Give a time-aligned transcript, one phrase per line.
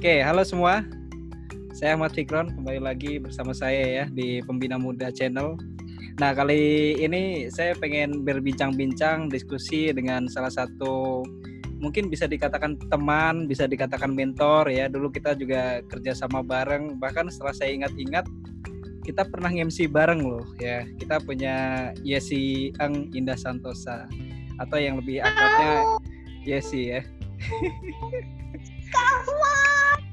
[0.00, 0.80] Oke, halo semua.
[1.76, 5.60] Saya Ahmad Fikron, kembali lagi bersama saya ya di Pembina Muda Channel.
[6.16, 11.20] Nah, kali ini saya pengen berbincang-bincang, diskusi dengan salah satu
[11.84, 14.88] mungkin bisa dikatakan teman, bisa dikatakan mentor ya.
[14.88, 18.24] Dulu kita juga kerja sama bareng, bahkan setelah saya ingat-ingat
[19.04, 20.88] kita pernah MC bareng loh ya.
[20.96, 24.08] Kita punya Yesi Eng Indah Santosa
[24.56, 26.00] atau yang lebih akrabnya
[26.48, 27.04] Yesi ya.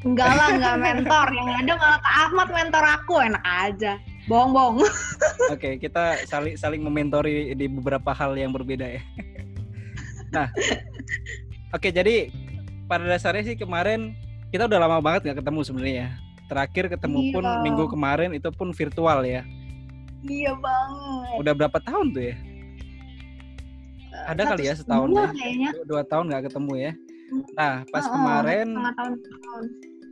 [0.06, 1.28] Enggak lah, enggak mentor.
[1.34, 3.94] Yang ada malah Kak Ahmad mentor aku, enak aja.
[4.28, 4.84] Bohong-bohong.
[5.54, 9.02] Oke, kita saling saling mementori di beberapa hal yang berbeda ya.
[10.36, 10.52] nah,
[11.72, 12.28] oke jadi
[12.84, 14.12] pada dasarnya sih kemarin
[14.52, 15.96] kita udah lama banget nggak ketemu sebenarnya.
[15.96, 16.08] ya.
[16.48, 17.32] Terakhir ketemu Iya.
[17.32, 19.48] pun minggu kemarin itu pun virtual ya.
[20.24, 21.36] Iya banget.
[21.40, 22.36] Udah berapa tahun tuh ya?
[24.28, 25.30] Ada kali ya setahun Dua ya?
[25.32, 25.70] kayaknya.
[25.72, 26.92] Dua, dua tahun nggak ketemu ya.
[27.54, 29.14] Nah, pas Oh, kemarin tahun,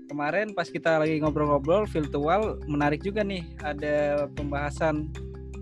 [0.05, 5.09] kemarin pas kita lagi ngobrol-ngobrol virtual menarik juga nih ada pembahasan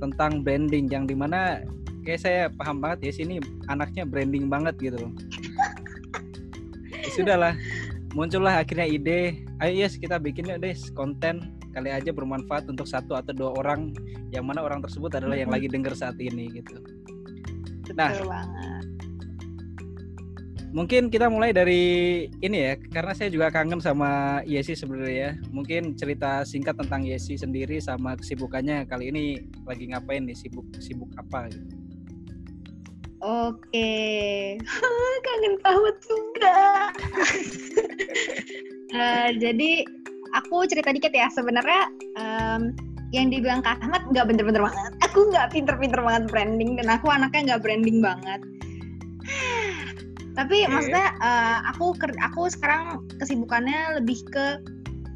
[0.01, 1.63] tentang branding yang di mana
[2.03, 3.39] kayak saya paham banget ya sini
[3.71, 5.11] anaknya branding banget gitu loh.
[6.91, 7.53] ya, sudahlah
[8.11, 13.15] muncullah akhirnya ide ayo yes kita bikin yuk deh konten kali aja bermanfaat untuk satu
[13.15, 13.95] atau dua orang
[14.29, 15.55] yang mana orang tersebut adalah yang Mhm.
[15.57, 16.77] lagi denger saat ini gitu.
[17.95, 18.11] Nah.
[18.13, 18.72] Banget.
[20.73, 25.31] Mungkin kita mulai dari ini ya, karena saya juga kangen sama Yesi sebenarnya ya.
[25.53, 29.37] Mungkin cerita singkat tentang Yesi sendiri sama kesibukannya kali ini
[29.69, 31.77] lagi ngapain nih, sibuk sibuk apa gitu.
[33.21, 33.93] Oke.
[35.25, 36.57] Kangen banget juga.
[38.93, 39.81] Eh, jadi
[40.37, 41.25] aku cerita dikit ya.
[41.33, 42.77] Sebenarnya em,
[43.09, 44.93] yang dibilang Kak Ahmad nggak bener-bener banget.
[45.09, 48.37] Aku nggak pinter-pinter banget branding dan aku anaknya nggak branding banget.
[50.33, 50.71] Tapi Oke.
[50.71, 54.61] maksudnya eh, aku aku sekarang kesibukannya lebih ke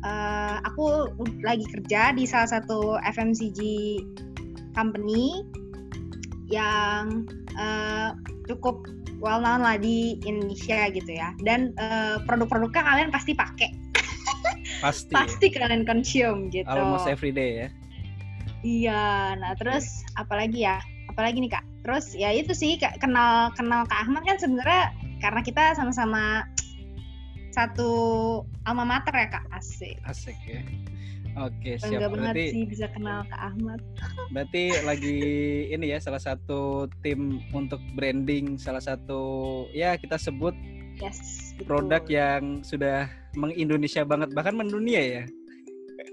[0.06, 1.10] eh, aku
[1.42, 3.60] lagi kerja di salah satu FMCG
[4.78, 5.42] company
[6.48, 7.26] yang
[7.58, 8.14] eh,
[8.46, 8.86] cukup
[9.18, 11.34] well known lah di Indonesia gitu ya.
[11.42, 13.74] Dan eh, produk-produknya kalian pasti pakai,
[14.86, 15.14] Pasti.
[15.14, 16.70] pasti kalian consume gitu.
[16.70, 17.70] Almost every day ya.
[18.66, 20.82] Iya, nah terus apalagi ya?
[21.14, 21.66] Apalagi nih kak?
[21.86, 24.92] Terus ya itu sih kak, kenal kenal kak Ahmad kan sebenarnya
[25.22, 26.46] karena kita sama-sama
[27.56, 27.90] satu
[28.70, 29.98] alma mater ya kak asik.
[30.06, 30.62] Asik ya.
[31.38, 32.10] Oke, siap.
[32.10, 33.82] banget Berarti sih bisa kenal kak Ahmad.
[34.34, 35.20] berarti lagi
[35.70, 40.54] ini ya salah satu tim untuk branding, salah satu ya kita sebut
[40.98, 41.54] Yes.
[41.54, 41.70] betul.
[41.70, 43.06] produk yang sudah
[43.38, 45.24] mengindonesia banget bahkan mendunia ya.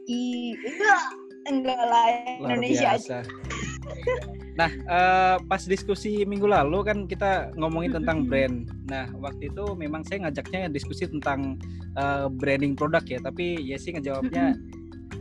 [0.05, 1.03] I, enggak,
[1.49, 3.19] enggak lah Luar Indonesia aja.
[4.55, 8.71] Nah, eh, pas diskusi minggu lalu kan kita ngomongin tentang brand.
[8.87, 11.59] Nah, waktu itu memang saya ngajaknya diskusi tentang
[11.99, 14.55] eh, branding produk ya, tapi Yesi ngejawabnya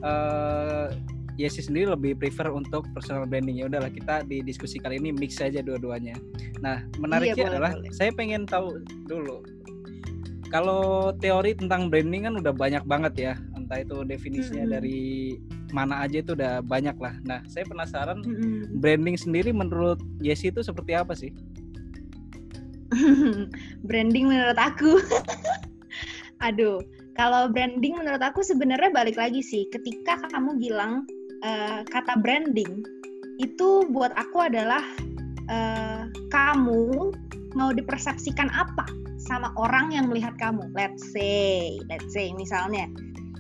[0.03, 0.87] eh
[1.33, 3.57] Yesi sendiri lebih prefer untuk personal branding.
[3.57, 6.13] Ya udahlah kita di diskusi kali ini mix aja dua-duanya.
[6.61, 7.89] Nah, menariknya Iya, boleh, adalah boleh.
[7.89, 8.77] saya pengen tahu
[9.09, 9.41] dulu.
[10.53, 14.75] Kalau teori tentang branding kan udah banyak banget ya, entah itu definisinya Mm-mm.
[14.77, 15.01] dari
[15.73, 17.17] mana aja itu udah banyak lah.
[17.25, 18.77] Nah, saya penasaran Mm-mm.
[18.77, 21.33] branding sendiri menurut Yesi itu seperti apa sih?
[23.89, 25.01] branding menurut aku.
[26.45, 26.85] Aduh,
[27.17, 29.65] kalau branding menurut aku sebenarnya balik lagi sih.
[29.73, 31.09] Ketika kamu bilang
[31.41, 32.85] eh, kata branding,
[33.41, 34.85] itu buat aku adalah
[35.49, 37.13] eh, kamu
[37.57, 38.85] mau dipersepsikan apa
[39.23, 40.67] sama orang yang melihat kamu.
[40.75, 42.91] Let's say, let's say misalnya,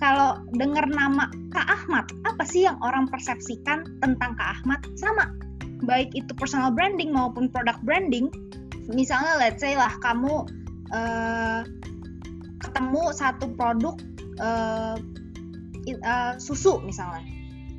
[0.03, 4.83] kalau dengar nama Kak Ahmad, apa sih yang orang persepsikan tentang Kak Ahmad?
[4.99, 5.31] Sama,
[5.87, 8.27] baik itu personal branding maupun product branding,
[8.91, 10.43] misalnya let's say lah kamu
[10.91, 11.63] eh,
[12.59, 13.95] ketemu satu produk
[15.87, 17.23] i- eh, susu misalnya.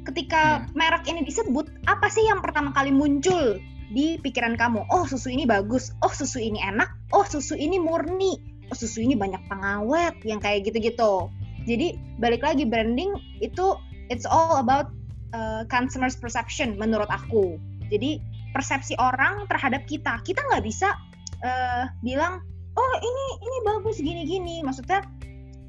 [0.08, 3.60] Ketika merek ini disebut apa sih yang pertama kali muncul
[3.92, 4.80] di pikiran kamu?
[4.88, 5.92] Oh susu ini bagus.
[6.00, 6.88] Oh susu ini enak.
[7.12, 8.36] Oh susu ini murni.
[8.72, 11.28] Oh susu ini banyak pengawet yang kayak gitu-gitu
[11.64, 13.76] jadi balik lagi branding itu
[14.12, 14.92] it's all about
[15.32, 17.56] uh, consumers perception menurut aku
[17.88, 18.20] jadi
[18.54, 20.22] persepsi orang terhadap kita.
[20.22, 20.94] Kita nggak bisa
[21.42, 22.38] eh, bilang,
[22.78, 24.62] oh ini ini bagus gini-gini.
[24.62, 25.02] Maksudnya,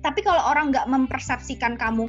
[0.05, 2.07] tapi kalau orang nggak mempersepsikan kamu,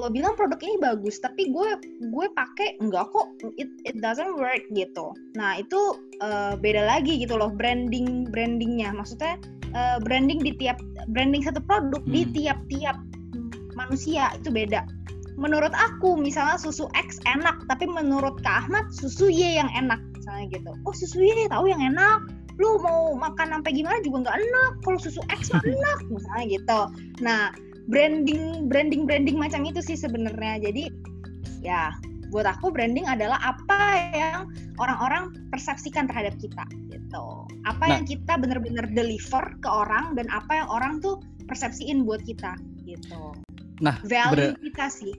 [0.00, 1.70] lo bilang produk ini bagus, tapi gue
[2.08, 3.28] gue pakai enggak kok,
[3.60, 5.12] it, it doesn't work gitu.
[5.36, 8.92] Nah itu eh, beda lagi gitu loh branding brandingnya.
[8.96, 9.36] Maksudnya
[9.76, 10.80] eh, branding di tiap
[11.12, 12.32] branding satu produk di Hmm.
[12.32, 12.96] tiap-tiap
[13.76, 14.84] manusia itu beda
[15.40, 20.44] menurut aku misalnya susu X enak tapi menurut Kak Ahmad susu Y yang enak misalnya
[20.52, 22.20] gitu oh susu Y tahu yang enak
[22.60, 26.80] lu mau makan sampai gimana juga nggak enak kalau susu X mah enak misalnya gitu
[27.24, 27.48] nah
[27.90, 30.70] branding branding branding macam itu sih sebenarnya.
[30.70, 30.90] Jadi
[31.62, 31.90] ya
[32.32, 33.80] buat aku branding adalah apa
[34.16, 34.48] yang
[34.80, 37.26] orang-orang persepsikan terhadap kita gitu.
[37.68, 42.24] Apa nah, yang kita benar-benar deliver ke orang dan apa yang orang tuh persepsiin buat
[42.24, 42.56] kita
[42.88, 43.36] gitu.
[43.84, 45.14] Nah value kita sih.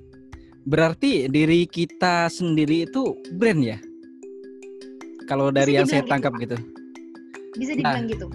[0.64, 3.78] berarti diri kita sendiri itu brand ya?
[5.28, 7.60] Kalau dari yang saya tangkap gitu, gitu.
[7.60, 8.28] Bisa dibilang nah, gitu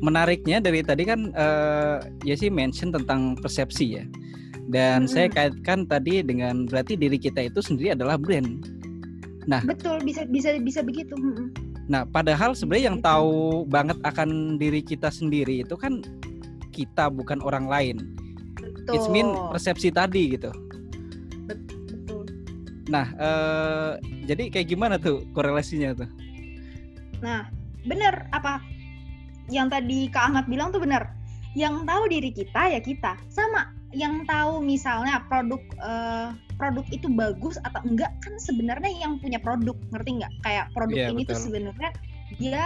[0.00, 4.04] menariknya dari tadi kan uh, ya sih mention tentang persepsi ya.
[4.70, 5.10] Dan hmm.
[5.10, 8.64] saya kaitkan tadi dengan berarti diri kita itu sendiri adalah brand.
[9.48, 11.16] Nah betul bisa bisa bisa begitu
[11.90, 15.98] nah padahal sebenarnya yang tahu banget akan diri kita sendiri itu kan
[16.70, 17.96] kita bukan orang lain.
[18.62, 18.94] Betul.
[18.94, 20.54] it's mean persepsi tadi gitu.
[21.50, 22.30] Betul.
[22.86, 26.06] Nah uh, jadi kayak gimana tuh korelasinya tuh?
[27.18, 27.50] Nah
[27.82, 28.62] bener apa
[29.50, 31.10] yang tadi Kak Ahmad bilang tuh bener
[31.58, 33.18] yang tahu diri kita ya kita.
[33.30, 39.42] Sama yang tahu misalnya produk uh, produk itu bagus atau enggak kan sebenarnya yang punya
[39.42, 40.32] produk ngerti nggak?
[40.46, 41.34] Kayak produk yeah, ini betul.
[41.34, 41.90] tuh sebenarnya
[42.38, 42.64] dia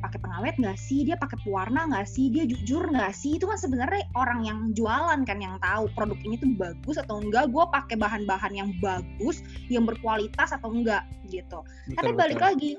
[0.00, 1.04] pakai pengawet nggak sih?
[1.04, 2.32] Dia pakai pewarna nggak sih?
[2.32, 3.40] Dia jujur nggak sih?
[3.40, 7.48] Itu kan sebenarnya orang yang jualan kan yang tahu produk ini tuh bagus atau enggak.
[7.52, 9.40] Gue pakai bahan-bahan yang bagus
[9.72, 11.64] yang berkualitas atau enggak gitu.
[11.88, 12.48] Betul, tapi balik betul.
[12.52, 12.70] lagi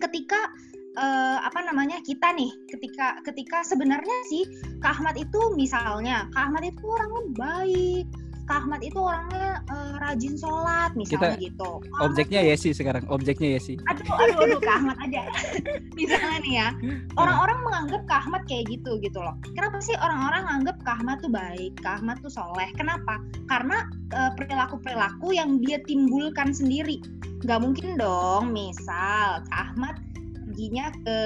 [0.00, 0.40] ketika
[0.98, 4.42] uh, apa namanya kita nih ketika ketika sebenarnya sih
[4.82, 8.06] Kak Ahmad itu misalnya Kak Ahmad itu orangnya baik
[8.50, 11.70] Kak Ahmad itu orangnya uh, rajin sholat misalnya kita, gitu.
[11.86, 13.78] Kak objeknya ya sih sekarang, objeknya ya sih.
[13.86, 15.22] Aduh, aduh, aduh, Kak Ahmad aja.
[15.98, 16.68] misalnya nih ya,
[17.14, 19.38] orang-orang menganggap Kak Ahmad kayak gitu gitu loh.
[19.54, 22.66] Kenapa sih orang-orang menganggap Kak Ahmad tuh baik, Kak Ahmad tuh soleh?
[22.74, 23.22] Kenapa?
[23.46, 23.86] Karena
[24.18, 26.98] uh, perilaku-perilaku yang dia timbulkan sendiri.
[27.46, 29.94] Gak mungkin dong, misal Kak Ahmad
[30.60, 31.18] perginya ke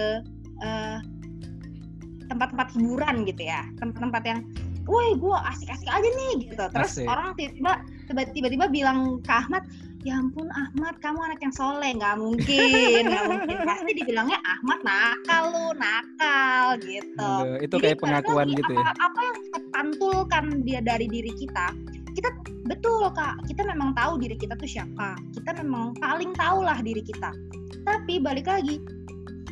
[2.31, 3.67] tempat tempat-tempat hiburan gitu ya.
[3.83, 4.41] Tempat-tempat yang
[4.87, 6.63] woi gue asik-asik aja nih gitu.
[6.71, 7.11] Terus asik.
[7.11, 9.67] orang tiba-tiba tiba-tiba bilang ke Ahmad
[10.07, 11.91] ya ampun Ahmad kamu anak yang soleh.
[11.99, 13.57] Nggak mungkin nggak mungkin.
[13.67, 17.27] Pasti dibilangnya Ahmad nakal lu nakal gitu.
[17.43, 18.87] Aduh, itu Jadi, kayak pengakuan gitu ya.
[18.87, 21.75] apa, apa yang kita pantulkan dia dari diri kita
[22.15, 22.31] kita
[22.71, 23.43] betul kak.
[23.51, 25.19] Kita memang tahu diri kita tuh siapa.
[25.35, 27.35] Kita memang paling tahu lah diri kita.
[27.83, 28.79] Tapi balik lagi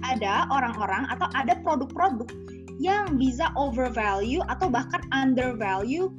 [0.01, 2.29] ada orang-orang atau ada produk-produk
[2.83, 6.11] yang bisa overvalue atau bahkan undervalue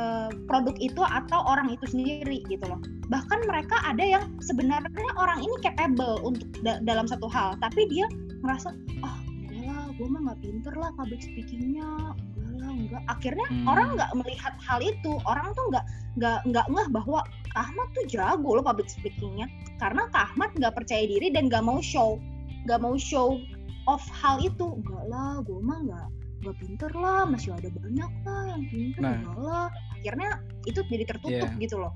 [0.00, 2.80] uh, produk itu atau orang itu sendiri gitu loh.
[3.12, 8.08] Bahkan mereka ada yang sebenarnya orang ini capable untuk da dalam satu hal, tapi dia
[8.40, 8.72] merasa
[9.04, 9.18] ah oh,
[9.66, 13.02] lah, gue mah nggak pinter lah public speakingnya, enggak enggak.
[13.10, 13.66] Akhirnya hmm.
[13.66, 15.84] orang nggak melihat hal itu, orang tuh nggak
[16.16, 17.20] nggak nggak ngeh bahwa
[17.58, 19.50] Ahmad tuh jago loh public speakingnya,
[19.82, 22.16] karena Ahmad nggak percaya diri dan nggak mau show
[22.66, 23.38] nggak mau show
[23.86, 24.66] off hal itu.
[24.82, 29.14] Enggak lah gue mah nggak nggak pinter lah masih ada banyak lah yang pinter nah.
[29.22, 29.66] enggak lah.
[30.02, 30.30] Akhirnya
[30.66, 31.62] itu jadi tertutup yeah.
[31.62, 31.92] gitu loh.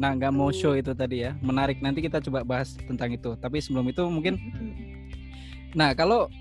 [0.00, 1.36] Nah nggak mau show itu tadi ya.
[1.44, 1.78] Menarik.
[1.84, 3.36] Nanti kita coba bahas tentang itu.
[3.36, 4.40] Tapi sebelum itu mungkin
[5.76, 6.32] nah kalau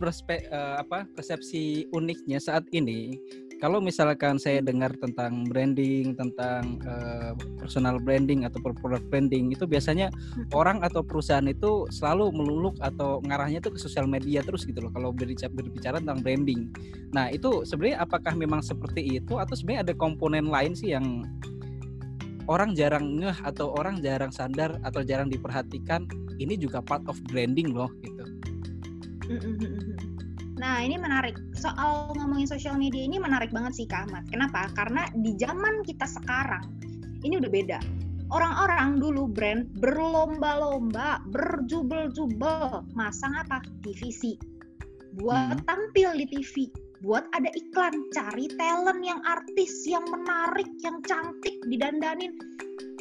[0.00, 3.20] perspe, uh, apa persepsi uniknya saat ini
[3.60, 10.08] kalau misalkan saya dengar tentang branding, tentang uh, personal branding atau product branding itu biasanya
[10.08, 10.48] hmm.
[10.56, 14.92] orang atau perusahaan itu selalu meluluk atau ngarahnya itu ke sosial media terus gitu loh
[14.96, 16.72] kalau berbicara, berbicara tentang branding.
[17.12, 21.28] Nah, itu sebenarnya apakah memang seperti itu atau sebenarnya ada komponen lain sih yang
[22.48, 26.08] orang jarang ngeh atau orang jarang sadar atau jarang diperhatikan
[26.40, 28.24] ini juga part of branding loh gitu.
[29.30, 29.89] Hmm, hmm,
[30.60, 31.40] Nah, ini menarik.
[31.56, 34.28] Soal ngomongin sosial media ini menarik banget sih, Kak Ahmad.
[34.28, 34.68] Kenapa?
[34.76, 36.68] Karena di zaman kita sekarang,
[37.24, 37.78] ini udah beda.
[38.30, 43.64] Orang-orang dulu brand berlomba-lomba, berjubel-jubel, masang apa?
[43.80, 44.36] TVC.
[45.18, 45.66] Buat hmm.
[45.66, 46.70] tampil di TV,
[47.02, 52.36] buat ada iklan, cari talent yang artis, yang menarik, yang cantik, didandanin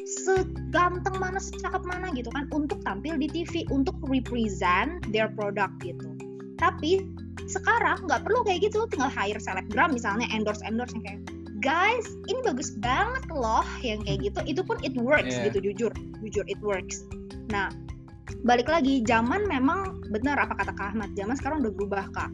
[0.10, 6.19] seganteng mana, secakep mana gitu kan untuk tampil di TV, untuk represent their product gitu.
[6.60, 7.08] Tapi
[7.48, 8.86] sekarang nggak perlu kayak gitu.
[8.92, 11.22] Tinggal hire selebgram misalnya endorse endorse yang kayak
[11.60, 14.40] guys ini bagus banget loh yang kayak gitu.
[14.46, 15.48] Itu pun it works yeah.
[15.50, 15.92] gitu jujur.
[16.22, 17.08] Jujur it works.
[17.50, 17.72] Nah
[18.46, 22.32] balik lagi zaman memang benar apa kata Kak Ahmad zaman sekarang udah berubah kak.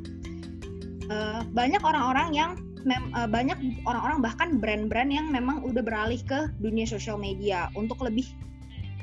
[1.06, 2.52] Uh, banyak orang-orang yang
[2.86, 7.70] mem, uh, banyak orang-orang bahkan brand-brand yang memang udah beralih ke dunia sosial media.
[7.74, 8.26] Untuk lebih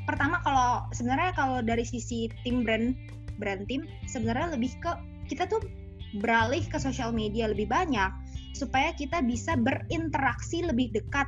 [0.07, 2.95] pertama kalau sebenarnya kalau dari sisi tim brand
[3.39, 4.91] brand tim sebenarnya lebih ke
[5.33, 5.65] kita tuh
[6.21, 8.13] beralih ke sosial media lebih banyak
[8.53, 11.25] supaya kita bisa berinteraksi lebih dekat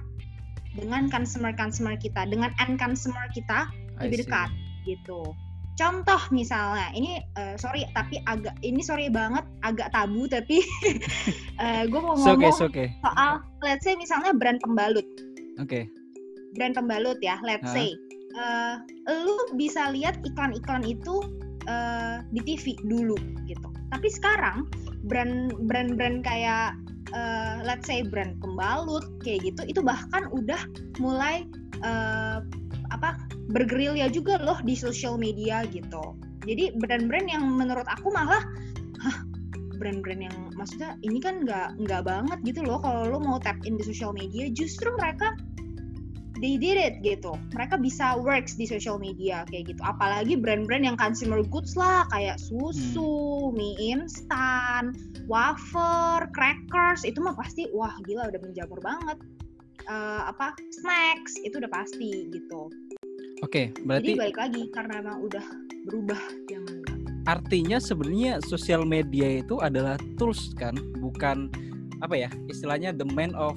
[0.76, 3.72] dengan consumer-consumer kita, dengan end consumer kita
[4.04, 4.52] lebih dekat
[4.84, 5.32] gitu.
[5.74, 10.62] contoh misalnya ini uh, sorry tapi agak ini sorry banget agak tabu tapi
[11.62, 12.88] uh, gue mau ngomong okay, okay.
[13.02, 15.06] soal let's say misalnya brand pembalut
[15.58, 15.90] oke okay.
[16.54, 17.74] brand pembalut ya let's huh?
[17.74, 17.88] say
[18.38, 18.78] uh,
[19.10, 21.22] lu bisa lihat iklan-iklan itu
[21.68, 23.16] uh, di TV dulu
[23.48, 24.66] gitu tapi sekarang
[25.06, 26.74] brand brand brand kayak
[27.14, 30.60] uh, let's say brand pembalut kayak gitu itu bahkan udah
[30.98, 31.46] mulai
[31.84, 32.40] uh,
[32.92, 33.18] apa
[33.52, 36.16] bergerilya juga loh di social media gitu.
[36.44, 38.40] Jadi brand-brand yang menurut aku malah
[39.00, 39.18] hah
[39.76, 43.76] brand-brand yang maksudnya ini kan nggak nggak banget gitu loh kalau lo mau tap in
[43.76, 45.34] di social media justru mereka
[46.44, 47.32] they did it gitu.
[47.56, 49.80] Mereka bisa works di social media kayak gitu.
[49.80, 53.56] Apalagi brand-brand yang consumer goods lah kayak susu hmm.
[53.56, 54.92] mie instan
[55.24, 59.16] wafer crackers itu mah pasti wah gila udah menjamur banget.
[59.88, 62.68] Uh, apa snacks itu udah pasti gitu.
[63.40, 65.44] Oke, berarti Jadi balik lagi karena emang udah
[65.88, 66.84] berubah zaman
[67.24, 71.48] Artinya sebenarnya sosial media itu adalah tools kan, bukan
[72.04, 73.56] apa ya istilahnya the man of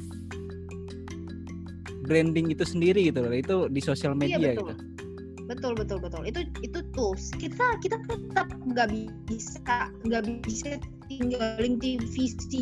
[2.07, 3.35] branding itu sendiri gitu loh.
[3.35, 4.67] Itu di sosial iya, media iya, betul.
[4.71, 4.83] gitu.
[5.47, 6.21] Betul betul betul.
[6.27, 7.31] Itu itu tools.
[7.35, 8.87] Kita kita tetap nggak
[9.27, 10.79] bisa nggak bisa
[11.11, 12.15] tinggalin TV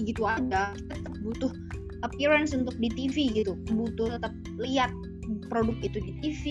[0.05, 0.73] gitu aja.
[0.73, 1.53] Kita tetap butuh
[2.05, 3.57] appearance untuk di TV gitu.
[3.73, 4.93] Butuh tetap lihat
[5.49, 6.43] produk itu di TV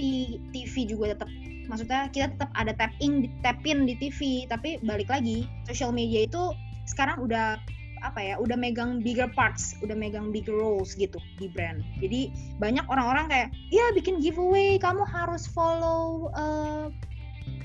[0.51, 1.31] TV juga tetap
[1.71, 6.29] maksudnya kita tetap ada tap in tap in di TV tapi balik lagi social media
[6.29, 6.53] itu
[6.85, 7.57] sekarang udah
[8.05, 12.29] apa ya udah megang bigger parts udah megang bigger roles gitu di brand jadi
[12.61, 16.93] banyak orang-orang kayak ya bikin giveaway kamu harus follow uh,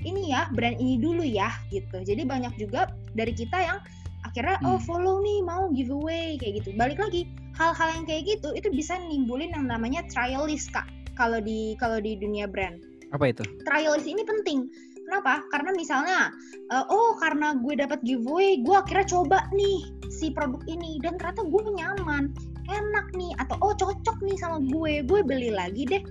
[0.07, 3.79] ini ya brand ini dulu ya gitu jadi banyak juga dari kita yang
[4.23, 4.75] akhirnya oh, hmm.
[4.75, 7.27] oh follow nih mau giveaway kayak gitu balik lagi
[7.59, 10.87] hal-hal yang kayak gitu itu bisa nimbulin yang namanya trialist kak
[11.19, 12.79] kalau di kalau di dunia brand.
[13.11, 13.43] Apa itu?
[13.67, 14.71] Trialist ini penting.
[15.09, 15.41] Kenapa?
[15.49, 16.29] Karena misalnya,
[16.69, 21.49] uh, oh karena gue dapat giveaway, gue akhirnya coba nih si produk ini dan ternyata
[21.49, 22.29] gue nyaman,
[22.69, 26.05] enak nih, atau oh cocok nih sama gue, gue beli lagi deh.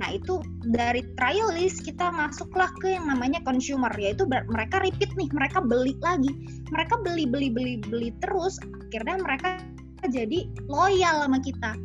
[0.00, 5.60] Nah itu dari trialist kita masuklah ke yang namanya consumer, yaitu mereka repeat nih, mereka
[5.60, 6.32] beli lagi,
[6.72, 8.56] mereka beli beli beli beli terus,
[8.88, 9.60] akhirnya mereka
[10.08, 11.76] jadi loyal sama kita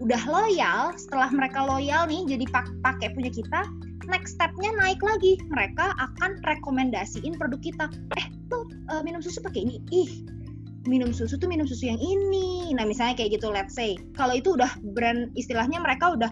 [0.00, 2.44] udah loyal setelah mereka loyal nih jadi
[2.80, 3.68] pakai punya kita
[4.10, 5.38] next stepnya naik lagi.
[5.48, 7.86] Mereka akan rekomendasiin produk kita.
[8.18, 9.78] Eh tuh uh, minum susu pakai ini.
[9.94, 10.26] Ih
[10.88, 12.72] minum susu tuh minum susu yang ini.
[12.72, 13.94] Nah misalnya kayak gitu let's say.
[14.18, 16.30] Kalau itu udah brand istilahnya mereka udah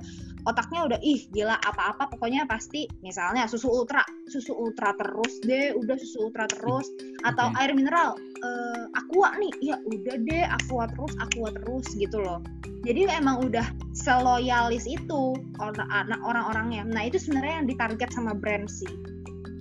[0.49, 4.01] otaknya udah ih gila apa-apa pokoknya pasti misalnya susu ultra
[4.33, 6.89] susu ultra terus deh udah susu ultra terus
[7.29, 7.69] atau okay.
[7.69, 12.41] air mineral uh, aqua nih ya udah deh aqua terus aqua terus gitu loh
[12.89, 18.91] jadi emang udah seloyalis itu anak orang-orangnya nah itu sebenarnya yang ditarget sama brand sih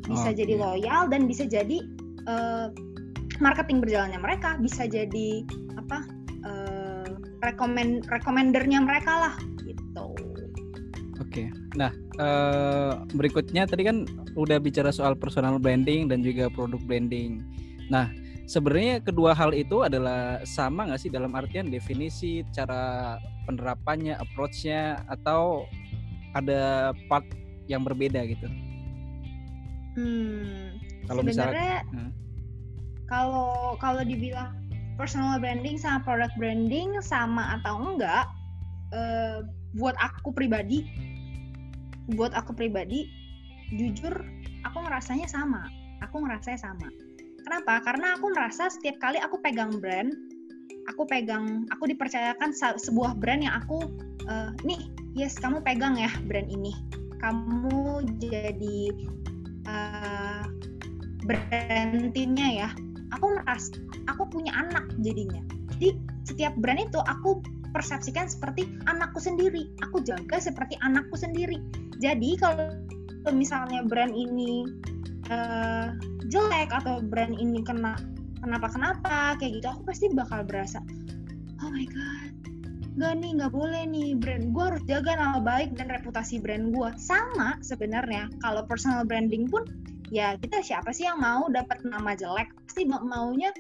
[0.08, 0.40] bisa okay.
[0.40, 1.84] jadi loyal dan bisa jadi
[2.32, 2.72] uh,
[3.44, 5.44] marketing berjalannya mereka bisa jadi
[5.76, 6.08] apa
[6.48, 7.10] uh,
[7.44, 9.36] rekomend rekomendernya mereka lah
[9.68, 10.16] gitu
[11.28, 11.92] Oke, nah
[12.24, 14.08] uh, berikutnya tadi kan
[14.40, 17.44] udah bicara soal personal branding dan juga produk branding.
[17.92, 18.08] Nah,
[18.48, 25.68] sebenarnya kedua hal itu adalah sama nggak sih dalam artian definisi, cara penerapannya, approach-nya, atau
[26.32, 27.28] ada part
[27.68, 28.48] yang berbeda gitu?
[30.00, 30.80] Hmm,
[31.12, 32.12] kalau misalnya, hmm.
[33.12, 34.56] kalau kalau dibilang
[34.96, 38.32] personal branding sama product branding sama atau enggak,
[38.96, 39.44] uh,
[39.76, 40.88] buat aku pribadi
[42.16, 43.10] buat aku pribadi
[43.76, 44.14] jujur
[44.64, 45.68] aku ngerasanya sama.
[46.06, 46.88] Aku ngerasanya sama.
[47.44, 47.80] Kenapa?
[47.84, 50.12] Karena aku merasa setiap kali aku pegang brand
[50.88, 53.92] aku pegang aku dipercayakan sebuah brand yang aku
[54.32, 56.74] uh, nih yes kamu pegang ya brand ini.
[57.20, 58.80] Kamu jadi
[59.68, 60.44] uh,
[61.28, 62.70] brand timnya ya.
[63.16, 63.76] Aku merasa
[64.08, 65.44] aku punya anak jadinya.
[65.76, 65.96] Jadi
[66.28, 69.68] setiap brand itu aku persepsikan seperti anakku sendiri.
[69.88, 71.60] Aku jaga seperti anakku sendiri.
[71.98, 72.74] Jadi kalau
[73.32, 74.64] misalnya brand ini
[75.32, 75.92] uh,
[76.28, 77.96] jelek atau brand ini kena
[78.40, 80.80] kenapa kenapa kayak gitu aku pasti bakal berasa
[81.64, 82.32] oh my god
[82.98, 86.90] nggak nih nggak boleh nih brand gue harus jaga nama baik dan reputasi brand gue
[86.98, 89.66] sama sebenarnya kalau personal branding pun
[90.10, 93.54] ya kita siapa sih yang mau dapat nama jelek pasti maunya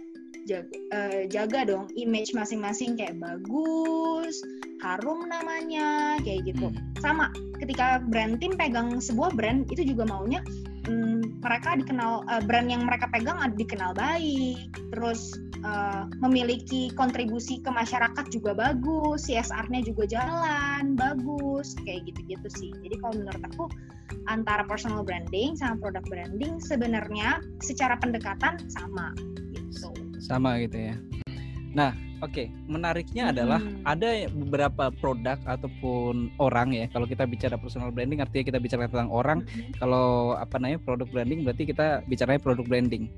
[0.47, 4.39] jaga, uh, jaga dong image masing-masing kayak bagus,
[4.81, 6.71] harum namanya, kayak gitu.
[6.71, 6.79] Hmm.
[7.03, 7.25] Sama
[7.59, 10.39] ketika brand team pegang sebuah brand itu juga maunya
[10.87, 17.69] um, mereka dikenal uh, brand yang mereka pegang dikenal baik, terus uh, memiliki kontribusi ke
[17.71, 22.71] masyarakat juga bagus, CSR-nya juga jalan bagus, kayak gitu-gitu sih.
[22.83, 23.65] Jadi kalau menurut aku
[24.27, 29.15] antara personal branding sama product branding sebenarnya secara pendekatan sama
[29.55, 29.91] gitu.
[30.19, 30.95] Sama gitu ya.
[31.75, 31.93] Nah,
[32.25, 32.47] oke, okay.
[32.65, 33.33] menariknya hmm.
[33.35, 36.85] adalah ada beberapa produk ataupun orang ya.
[36.89, 39.45] Kalau kita bicara personal branding artinya kita bicara tentang orang.
[39.45, 39.71] Hmm.
[39.77, 43.11] Kalau apa namanya produk branding berarti kita bicaranya produk branding.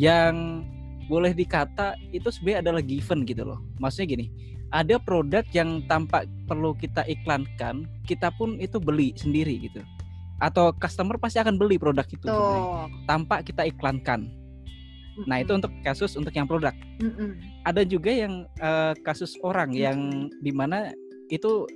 [0.00, 0.64] Yang
[1.10, 3.58] boleh dikata itu sebenarnya adalah given gitu loh.
[3.82, 4.26] Maksudnya gini,
[4.70, 9.82] ada produk yang tampak perlu kita iklankan, kita pun itu beli sendiri gitu.
[10.38, 12.30] Atau customer pasti akan beli produk itu
[13.04, 14.30] tanpa kita iklankan
[15.28, 16.72] Nah itu untuk kasus untuk yang produk.
[17.02, 17.36] Mm-mm.
[17.66, 20.94] Ada juga yang uh, kasus orang yang di mana
[21.28, 21.66] itu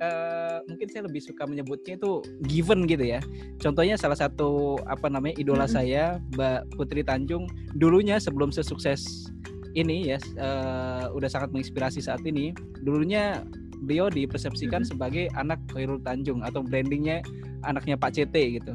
[0.00, 3.20] uh, mungkin saya lebih suka menyebutnya itu given gitu ya.
[3.60, 5.76] Contohnya salah satu apa namanya idola mm-hmm.
[5.76, 7.46] saya Mbak Putri Tanjung
[7.76, 9.30] dulunya sebelum sesukses
[9.74, 12.54] ini ya uh, udah sangat menginspirasi saat ini.
[12.82, 13.42] Dulunya
[13.84, 14.90] beliau dipersepsikan mm-hmm.
[14.94, 17.22] sebagai anak Khairul Tanjung atau brandingnya
[17.66, 18.72] anaknya Pak CT gitu.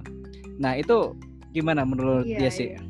[0.59, 1.15] Nah itu
[1.55, 2.69] gimana menurut iya, dia sih?
[2.75, 2.81] Iya.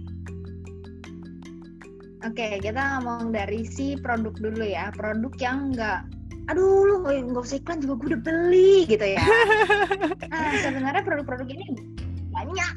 [2.20, 4.92] Oke, kita ngomong dari si produk dulu ya.
[4.92, 6.04] Produk yang enggak
[6.50, 9.22] aduh lu nggak usah iklan juga gue udah beli gitu ya.
[10.34, 11.66] nah, sebenarnya produk-produk ini
[12.34, 12.74] banyak.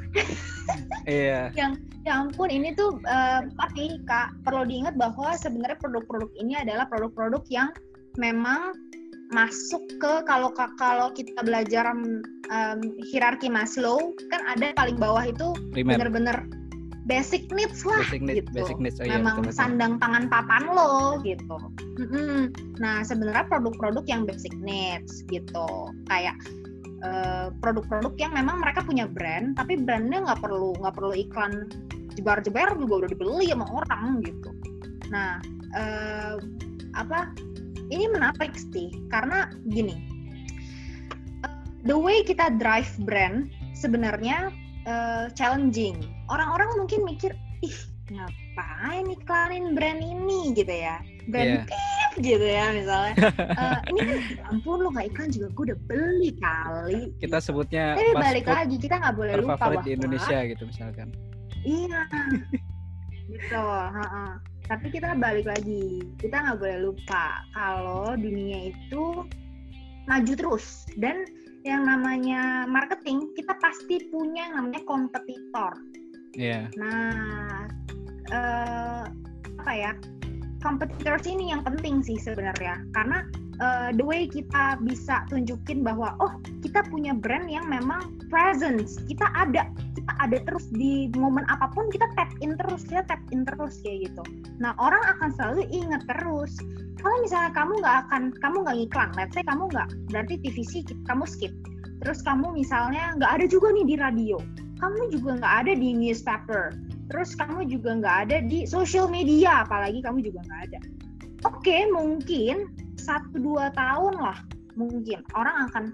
[1.08, 1.50] Iya.
[1.58, 1.74] yang
[2.06, 7.42] ya ampun ini tuh uh, tapi Kak perlu diingat bahwa sebenarnya produk-produk ini adalah produk-produk
[7.50, 7.68] yang
[8.18, 8.74] memang
[9.32, 16.44] masuk ke kalau kalau kita belajar um, hierarki Maslow kan ada paling bawah itu benar-benar
[17.02, 18.50] basic needs lah basic need, gitu.
[18.54, 18.98] Basic needs.
[19.02, 21.58] Oh, iya, Memang betul, sandang pangan papan lo gitu.
[21.98, 22.38] Mm-hmm.
[22.78, 25.68] Nah sebenarnya produk-produk yang basic needs gitu,
[26.06, 26.38] kayak
[27.02, 31.66] uh, produk-produk yang memang mereka punya brand, tapi brandnya nggak perlu nggak perlu iklan
[32.14, 34.50] jebar-jebar juga udah dibeli sama orang gitu.
[35.10, 35.42] Nah
[35.74, 36.38] uh,
[36.94, 37.34] apa?
[37.92, 39.92] Ini menarik sih karena gini,
[41.44, 44.54] uh, the way kita drive brand sebenarnya
[44.86, 45.98] uh, challenging.
[46.30, 47.78] Orang-orang mungkin mikir, ih
[48.12, 52.12] ngapain iklanin brand ini gitu ya, brand yeah.
[52.20, 53.14] gitu ya misalnya.
[53.56, 54.18] uh, ini kan
[54.52, 57.00] ampun lo nggak iklan juga gue udah beli kali.
[57.22, 57.46] Kita gitu.
[57.50, 57.96] sebutnya.
[57.96, 61.08] Tapi balik lagi kita nggak boleh lupa bahwa di Indonesia gitu misalkan.
[61.62, 62.00] Iya.
[63.32, 63.62] gitu.
[63.62, 64.24] Ha -ha.
[64.62, 69.26] Tapi kita balik lagi, kita nggak boleh lupa kalau dunia itu
[70.06, 71.22] maju terus dan
[71.62, 75.72] yang namanya marketing kita pasti punya yang namanya kompetitor.
[76.32, 76.72] Yeah.
[76.80, 77.68] Nah,
[78.32, 79.04] uh,
[79.62, 79.92] apa ya?
[80.62, 82.80] Competitors ini yang penting sih sebenarnya.
[82.94, 83.26] Karena
[83.60, 88.96] uh, the way kita bisa tunjukin bahwa oh kita punya brand yang memang presence.
[89.10, 93.20] Kita ada kita ada terus di momen apa pun kita tap in terus kita tap
[93.34, 94.22] in terus kayak gitu.
[94.62, 96.54] Nah orang akan selalu ingat terus.
[97.02, 100.72] Kalau misalnya kamu nggak akan kamu nggak ngiklan let's say kamu nggak berarti TVC
[101.04, 101.52] kamu skip.
[102.02, 104.38] Terus kamu misalnya nggak ada juga nih di radio
[104.82, 106.74] kamu juga nggak ada di newspaper.
[107.06, 110.78] Terus kamu juga nggak ada di social media apalagi kamu juga nggak ada.
[111.46, 112.66] Oke okay, mungkin
[112.98, 114.38] satu dua tahun lah
[114.74, 115.22] mungkin.
[115.38, 115.84] Orang akan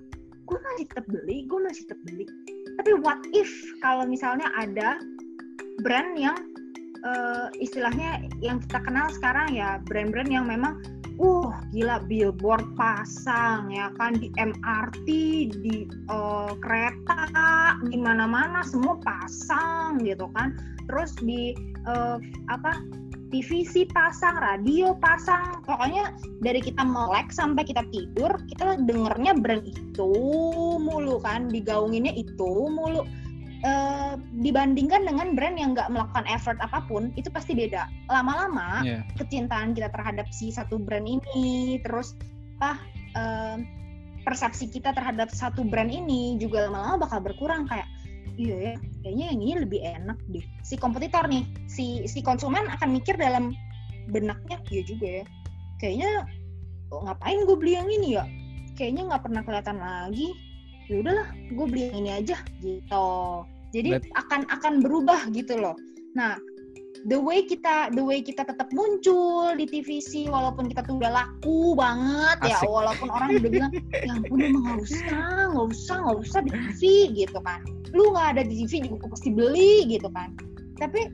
[0.48, 2.24] gue masih tetap beli gue masih tetap beli.
[2.80, 3.50] Tapi what if
[3.84, 4.96] kalau misalnya ada
[5.84, 6.36] brand yang
[7.04, 10.80] uh, istilahnya yang kita kenal sekarang ya brand-brand yang memang
[11.18, 14.16] uh gila billboard pasang ya kan?
[14.18, 15.08] Di MRT
[15.60, 15.76] di
[16.10, 20.54] uh, kereta di mana-mana semua pasang gitu kan?
[20.86, 21.52] Terus di
[21.84, 22.16] uh,
[22.48, 22.78] apa
[23.28, 30.10] TVC pasang, radio pasang, pokoknya dari kita melek sampai kita tidur, kita dengernya brand itu
[30.80, 33.04] mulu kan, digaunginnya itu mulu
[33.64, 37.86] uh, dibandingkan dengan brand yang nggak melakukan effort apa pun itu pasti beda.
[38.10, 39.02] Lama-lama yeah.
[39.18, 42.14] kecintaan kita terhadap si satu brand ini terus
[42.58, 42.78] ah
[43.14, 43.56] uh,
[44.26, 47.86] persepsi kita terhadap satu brand ini juga lama-lama bakal berkurang kayak
[48.38, 50.44] iya ya kayaknya yang ini lebih enak deh.
[50.62, 53.54] Si kompetitor nih si si konsumen akan mikir dalam
[54.08, 55.24] benaknya iya juga ya
[55.78, 56.26] kayaknya
[56.90, 58.24] oh, ngapain gue beli yang ini ya?
[58.78, 60.28] Kayaknya nggak pernah kelihatan lagi
[60.88, 63.08] ya udahlah gue beli yang ini aja gitu.
[63.76, 64.08] Jadi Let...
[64.16, 65.76] akan akan berubah gitu loh.
[66.16, 66.40] Nah
[67.06, 71.78] the way kita the way kita tetap muncul di TVC walaupun kita tuh udah laku
[71.78, 72.66] banget ya, Asik.
[72.66, 76.50] ya walaupun orang udah bilang ya ampun emang nggak usah nggak usah nggak usah di
[76.50, 76.80] TV
[77.14, 77.60] gitu kan.
[77.92, 80.32] Lu nggak ada di TV juga pasti beli gitu kan.
[80.80, 81.12] Tapi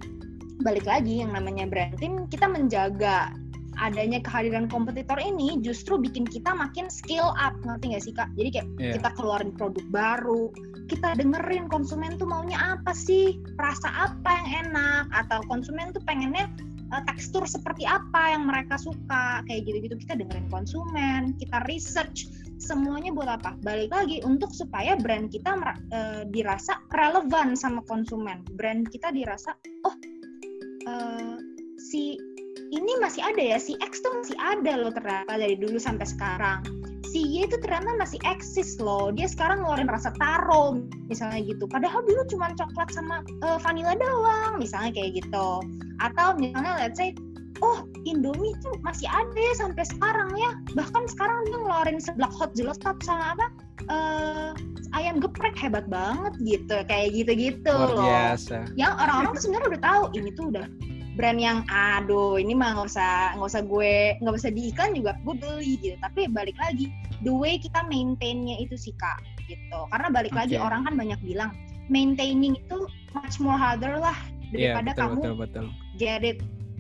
[0.63, 3.35] balik lagi yang namanya branding kita menjaga
[3.81, 7.55] adanya kehadiran kompetitor ini justru bikin kita makin skill up.
[7.63, 8.29] Ngerti gak sih kak?
[8.39, 8.95] Jadi kayak yeah.
[8.99, 10.53] kita keluarin produk baru
[10.85, 13.41] kita dengerin konsumen tuh maunya apa sih?
[13.57, 15.05] Rasa apa yang enak?
[15.17, 16.49] Atau konsumen tuh pengennya
[16.93, 19.41] uh, tekstur seperti apa yang mereka suka?
[19.49, 19.97] Kayak gitu-gitu.
[20.05, 22.29] Kita dengerin konsumen kita research
[22.61, 23.57] semuanya buat apa?
[23.65, 28.45] Balik lagi untuk supaya brand kita uh, dirasa relevan sama konsumen.
[28.55, 29.57] Brand kita dirasa
[29.89, 29.97] oh
[30.89, 31.37] uh,
[31.81, 32.21] si
[32.75, 36.61] ini masih ada ya si X tuh masih ada loh ternyata dari dulu sampai sekarang.
[37.07, 41.71] Si Y itu ternyata masih eksis loh dia sekarang ngeluarin rasa taro misalnya gitu.
[41.71, 45.63] Padahal dulu cuma coklat sama uh, vanilla doang misalnya kayak gitu.
[46.03, 47.15] Atau misalnya let's say
[47.63, 50.51] oh Indomie itu masih ada ya sampai sekarang ya.
[50.75, 53.47] Bahkan sekarang dia ngeluarin seblak hot jelostop sama apa
[53.87, 54.51] uh,
[54.99, 58.03] ayam geprek hebat banget gitu kayak gitu-gitu loh.
[58.03, 58.67] biasa.
[58.79, 60.67] yang orang-orang sebenarnya udah tahu ini tuh udah
[61.15, 65.35] brand yang aduh ini mah nggak usah nggak usah gue nggak usah diiklan juga gue
[65.39, 65.97] beli gitu.
[66.03, 66.91] Tapi balik lagi
[67.23, 69.79] the way kita maintainnya itu sih kak gitu.
[69.95, 70.41] Karena balik okay.
[70.47, 71.55] lagi orang kan banyak bilang
[71.87, 74.17] maintaining itu much more harder lah
[74.51, 75.67] iya, daripada yeah, betul, kamu betul, betul.
[76.01, 76.39] get it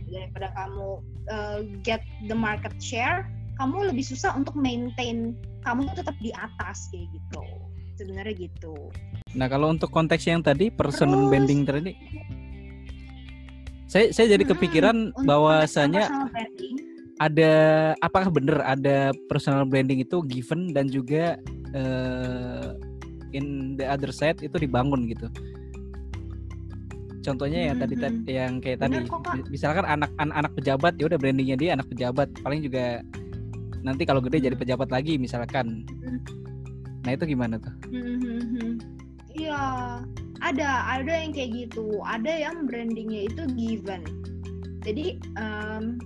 [0.08, 0.88] daripada kamu
[1.30, 3.28] uh, get the market share.
[3.54, 7.42] Kamu lebih susah untuk maintain kamu tetap di atas kayak gitu.
[7.94, 8.74] Sebenarnya gitu.
[9.38, 11.92] Nah kalau untuk konteks yang tadi personal Terus, branding tadi
[13.84, 16.08] saya saya jadi kepikiran hmm, bahwasanya
[17.22, 17.52] ada
[18.02, 21.38] apakah benar ada personal branding itu given dan juga
[21.76, 22.74] uh,
[23.34, 25.28] in the other side itu dibangun gitu.
[27.24, 28.28] Contohnya yang tadi hmm.
[28.28, 32.28] yang kayak Bener tadi, kok, misalkan anak anak pejabat ya udah brandingnya dia anak pejabat,
[32.44, 33.00] paling juga
[33.84, 35.84] nanti kalau gede jadi pejabat lagi misalkan.
[36.04, 36.20] Hmm.
[37.04, 37.72] Nah itu gimana tuh?
[39.34, 39.60] Iya,
[40.42, 42.00] ada ada yang kayak gitu.
[42.02, 44.02] Ada yang brandingnya itu given.
[44.82, 45.98] Jadi um,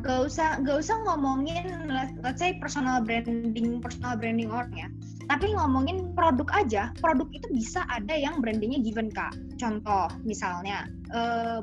[0.00, 4.88] gak usah gak usah ngomongin let's say personal branding personal branding orang ya.
[5.30, 6.90] Tapi ngomongin produk aja.
[6.98, 9.34] Produk itu bisa ada yang brandingnya given kak.
[9.58, 11.58] Contoh misalnya uh,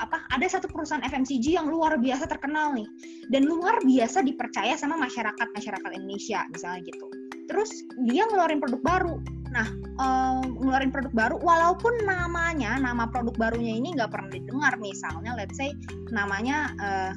[0.00, 2.88] apa ada satu perusahaan FMCG yang luar biasa terkenal nih.
[3.28, 7.06] Dan luar biasa dipercaya sama masyarakat masyarakat Indonesia misalnya gitu.
[7.50, 7.70] Terus
[8.06, 9.14] dia ngeluarin produk baru
[9.50, 9.66] Nah,
[9.98, 15.58] um, ngeluarin produk baru, walaupun namanya, nama produk barunya ini nggak pernah didengar, misalnya, let's
[15.58, 15.74] say
[16.14, 17.12] namanya uh,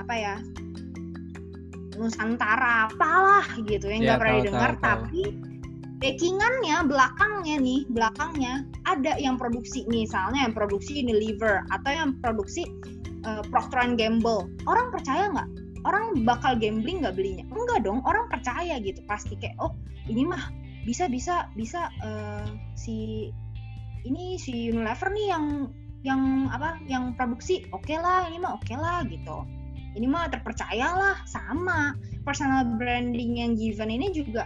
[0.00, 0.34] apa ya,
[2.00, 5.22] Nusantara, apalah gitu, yang nggak ya, pernah didengar, tahu, tapi
[6.00, 8.52] backingannya, belakangnya nih, belakangnya
[8.88, 12.64] ada yang produksi, misalnya yang produksi Unilever atau yang produksi
[13.28, 15.48] uh, Procter Gamble, orang percaya nggak?
[15.84, 17.44] Orang bakal gambling nggak belinya?
[17.52, 19.76] Enggak dong, orang percaya gitu, pasti kayak, oh
[20.08, 23.28] ini mah bisa bisa bisa uh, si
[24.04, 25.44] ini si Unilever nih yang
[26.04, 29.44] yang apa yang produksi oke okay lah ini mah oke okay lah gitu.
[29.94, 31.94] Ini mah terpercaya lah sama.
[32.26, 34.44] Personal branding yang given ini juga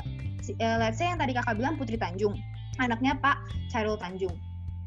[0.63, 2.35] uh, let's say yang tadi kakak bilang Putri Tanjung
[2.79, 3.37] anaknya Pak
[3.69, 4.33] Charul Tanjung.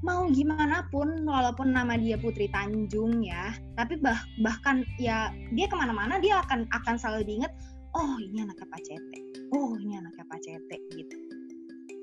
[0.01, 5.75] Mau gimana pun walaupun nama dia Putri Tanjung ya tapi bah bahkan ya dia ke
[5.77, 7.51] mana-mana dia akan akan selalu diingat
[7.93, 9.19] oh ini anaknya Pak Cete.
[9.53, 10.77] Oh ini anaknya Pak Cete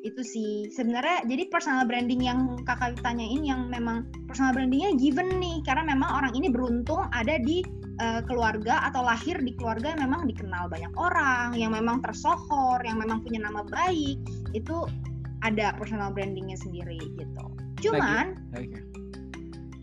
[0.06, 0.70] itu sih.
[0.70, 5.62] Sebenarnya jadi personal branding yang kakak tanyain yang memang personal brandingnya given nih.
[5.66, 7.62] Karena memang orang ini beruntung ada di
[7.98, 12.98] uh, keluarga atau lahir di keluarga yang memang dikenal banyak orang yang memang tersohor yang
[12.98, 14.18] memang punya nama baik.
[14.54, 14.86] Itu
[15.42, 17.44] ada personal brandingnya sendiri gitu.
[17.82, 18.34] Cuman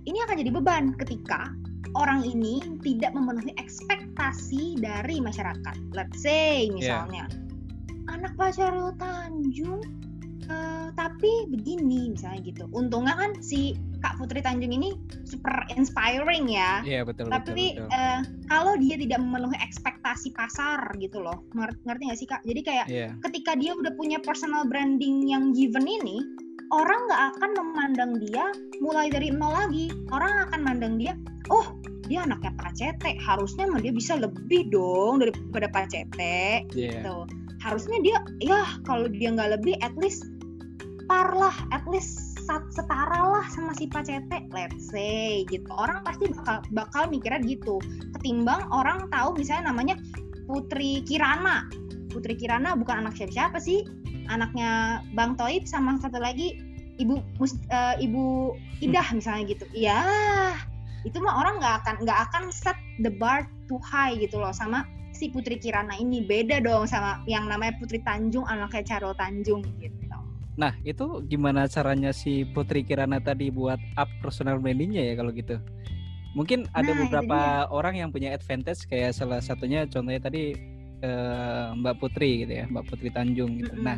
[0.06, 1.52] ini akan jadi beban ketika
[1.96, 5.76] orang ini tidak memenuhi ekspektasi dari masyarakat.
[5.96, 8.14] Let's say misalnya yeah.
[8.14, 9.82] anak Pak Syarul Tanjung
[10.46, 12.70] Uh, tapi begini misalnya gitu.
[12.70, 13.74] Untungnya kan si
[14.06, 14.94] Kak Putri Tanjung ini
[15.26, 16.86] super inspiring ya.
[16.86, 17.34] Iya yeah, betul.
[17.34, 17.98] Tapi betul, betul.
[17.98, 22.42] Uh, kalau dia tidak memenuhi ekspektasi pasar gitu loh, ngerti, ngerti gak sih kak?
[22.46, 23.12] Jadi kayak yeah.
[23.26, 26.22] ketika dia udah punya personal branding yang given ini,
[26.70, 28.46] orang nggak akan memandang dia
[28.86, 29.90] mulai dari nol lagi.
[30.14, 31.18] Orang akan mandang dia,
[31.50, 31.74] oh
[32.06, 37.02] dia anaknya Pak Cete, harusnya dia bisa lebih dong daripada Pak Cete yeah.
[37.02, 37.26] gitu.
[37.66, 40.22] Harusnya dia, ya kalau dia nggak lebih, at least
[41.06, 45.66] par lah at least setara lah sama si Pacete let's say gitu.
[45.74, 47.82] Orang pasti bakal bakal mikirnya gitu.
[48.18, 49.96] Ketimbang orang tahu misalnya namanya
[50.46, 51.66] Putri Kirana.
[52.14, 53.82] Putri Kirana bukan anak siapa-siapa sih.
[54.30, 56.62] Anaknya Bang Toib sama satu lagi
[57.02, 57.22] ibu
[57.74, 59.66] uh, ibu Idah misalnya gitu.
[59.74, 60.06] Ya
[61.06, 64.86] itu mah orang nggak akan nggak akan set the bar too high gitu loh sama
[65.18, 66.22] si Putri Kirana ini.
[66.22, 70.05] Beda dong sama yang namanya Putri Tanjung anaknya Carol Tanjung gitu
[70.56, 75.60] Nah, itu gimana caranya si Putri Kirana tadi buat up personal brandingnya ya kalau gitu?
[76.36, 77.40] Mungkin ada nah, beberapa
[77.72, 80.56] orang yang punya advantage kayak salah satunya contohnya tadi
[81.04, 83.72] uh, Mbak Putri gitu ya, Mbak Putri Tanjung gitu.
[83.76, 83.88] Mm -hmm.
[83.88, 83.98] Nah,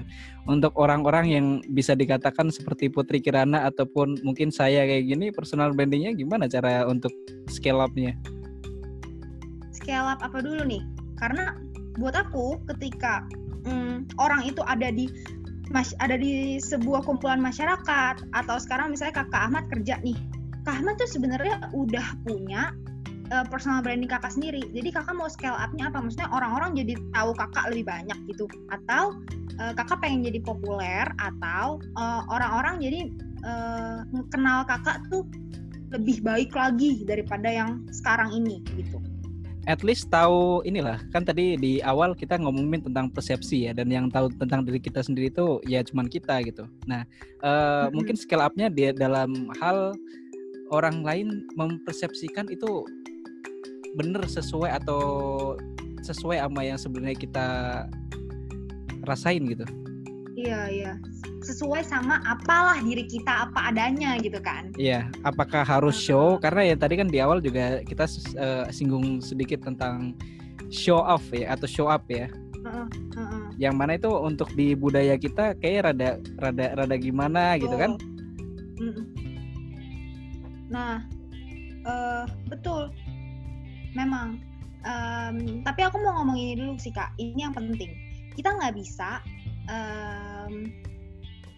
[0.49, 6.13] untuk orang-orang yang bisa dikatakan seperti Putri Kirana ataupun mungkin saya kayak gini, personal brandingnya
[6.17, 7.13] gimana cara untuk
[7.49, 8.17] scale up-nya?
[9.73, 10.81] Scale up apa dulu nih?
[11.17, 11.57] Karena
[11.97, 13.25] buat aku ketika
[13.65, 15.09] mm, orang itu ada di
[15.71, 18.15] mas ada di sebuah kumpulan masyarakat.
[18.33, 20.17] Atau sekarang misalnya kakak Ahmad kerja nih.
[20.67, 22.75] Kak Ahmad tuh sebenarnya udah punya
[23.31, 24.63] uh, personal branding kakak sendiri.
[24.71, 26.03] Jadi kakak mau scale upnya apa?
[26.03, 28.45] Maksudnya orang-orang jadi tahu kakak lebih banyak gitu.
[28.71, 29.15] Atau
[29.59, 32.99] uh, kakak pengen jadi populer atau uh, orang-orang jadi
[33.47, 33.99] uh,
[34.31, 35.23] kenal kakak tuh
[35.95, 38.99] lebih baik lagi daripada yang sekarang ini gitu
[39.67, 44.07] at least tahu inilah kan tadi di awal kita ngomongin tentang persepsi ya dan yang
[44.07, 46.63] tahu tentang diri kita sendiri itu ya cuman kita gitu.
[46.87, 47.03] Nah
[47.43, 47.87] uh, mm-hmm.
[47.91, 49.91] mungkin scale upnya dia dalam hal
[50.71, 51.27] orang lain
[51.59, 52.87] mempersepsikan itu
[53.99, 55.01] benar sesuai atau
[55.99, 57.47] sesuai sama yang sebenarnya kita
[59.03, 59.67] rasain gitu.
[60.37, 60.93] Iya iya
[61.47, 64.75] sesuai sama apalah diri kita apa adanya gitu kan.
[64.75, 66.35] Iya, apakah harus show?
[66.43, 68.03] Karena ya tadi kan di awal juga kita
[68.35, 70.11] uh, singgung sedikit tentang
[70.67, 72.27] show off ya atau show up ya.
[72.67, 73.47] Uh, uh, uh.
[73.55, 76.09] Yang mana itu untuk di budaya kita kayak rada
[76.41, 77.63] rada rada gimana oh.
[77.63, 77.91] gitu kan?
[80.67, 80.99] Nah,
[81.87, 82.91] uh, betul.
[83.95, 84.43] Memang.
[84.87, 87.15] Um, tapi aku mau ngomong ini dulu sih kak.
[87.15, 87.91] Ini yang penting.
[88.37, 89.23] Kita nggak bisa
[89.67, 90.71] um,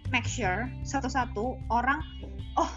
[0.10, 2.02] make sure satu-satu orang
[2.58, 2.72] oh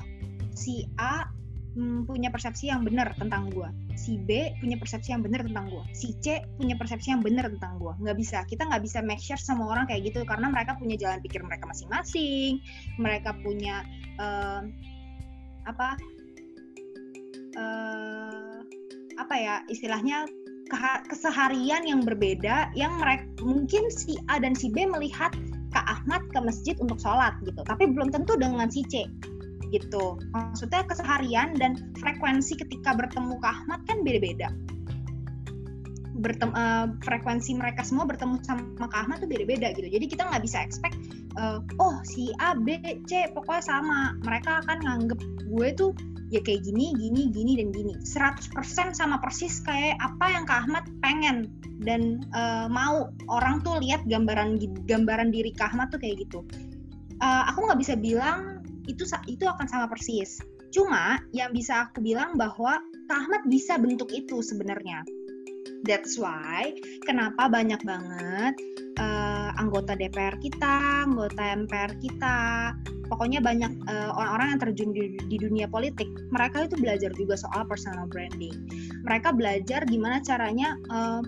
[0.52, 1.28] si A
[1.74, 5.84] hmm, punya persepsi yang benar tentang gue si B punya persepsi yang benar tentang gue
[5.92, 9.38] si C punya persepsi yang benar tentang gue nggak bisa kita nggak bisa make sure
[9.40, 12.60] semua orang kayak gitu karena mereka punya jalan pikir mereka masing-masing
[12.96, 13.84] mereka punya
[14.20, 14.64] uh,
[15.68, 15.96] apa
[17.56, 18.58] uh,
[19.20, 20.24] apa ya istilahnya
[21.08, 25.32] keseharian yang berbeda yang mereka mungkin si A dan si B melihat
[25.72, 29.08] Kak Ahmad ke masjid untuk sholat gitu tapi belum tentu dengan si C
[29.72, 30.20] gitu.
[30.36, 34.52] Maksudnya keseharian dan frekuensi ketika bertemu Kak Ahmad kan beda-beda.
[36.12, 39.88] Bertemu uh, frekuensi mereka semua bertemu sama Kak Ahmad tuh beda-beda gitu.
[39.88, 41.00] Jadi kita nggak bisa expect
[41.40, 42.76] uh, oh si A B
[43.08, 44.12] C pokoknya sama.
[44.28, 45.96] Mereka akan nganggep gue tuh
[46.32, 47.94] ya kayak gini, gini, gini dan gini.
[48.00, 51.52] 100% sama persis kayak apa yang Kak Ahmad pengen
[51.84, 54.56] dan uh, mau orang tuh lihat gambaran
[54.88, 56.40] gambaran diri Kak Ahmad tuh kayak gitu.
[57.20, 60.40] Uh, aku nggak bisa bilang itu itu akan sama persis.
[60.72, 62.80] Cuma yang bisa aku bilang bahwa
[63.12, 65.04] Kak Ahmad bisa bentuk itu sebenarnya.
[65.82, 68.54] That's why kenapa banyak banget
[69.02, 72.38] uh, anggota DPR kita, anggota MPR kita,
[73.10, 77.66] pokoknya banyak uh, orang-orang yang terjun di, di dunia politik mereka itu belajar juga soal
[77.66, 78.54] personal branding.
[79.02, 81.20] Mereka belajar gimana caranya uh,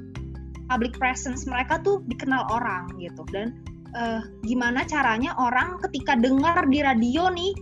[0.70, 3.26] public presence mereka tuh dikenal orang gitu.
[3.34, 3.58] Dan
[3.98, 7.54] uh, gimana caranya orang ketika dengar di radio nih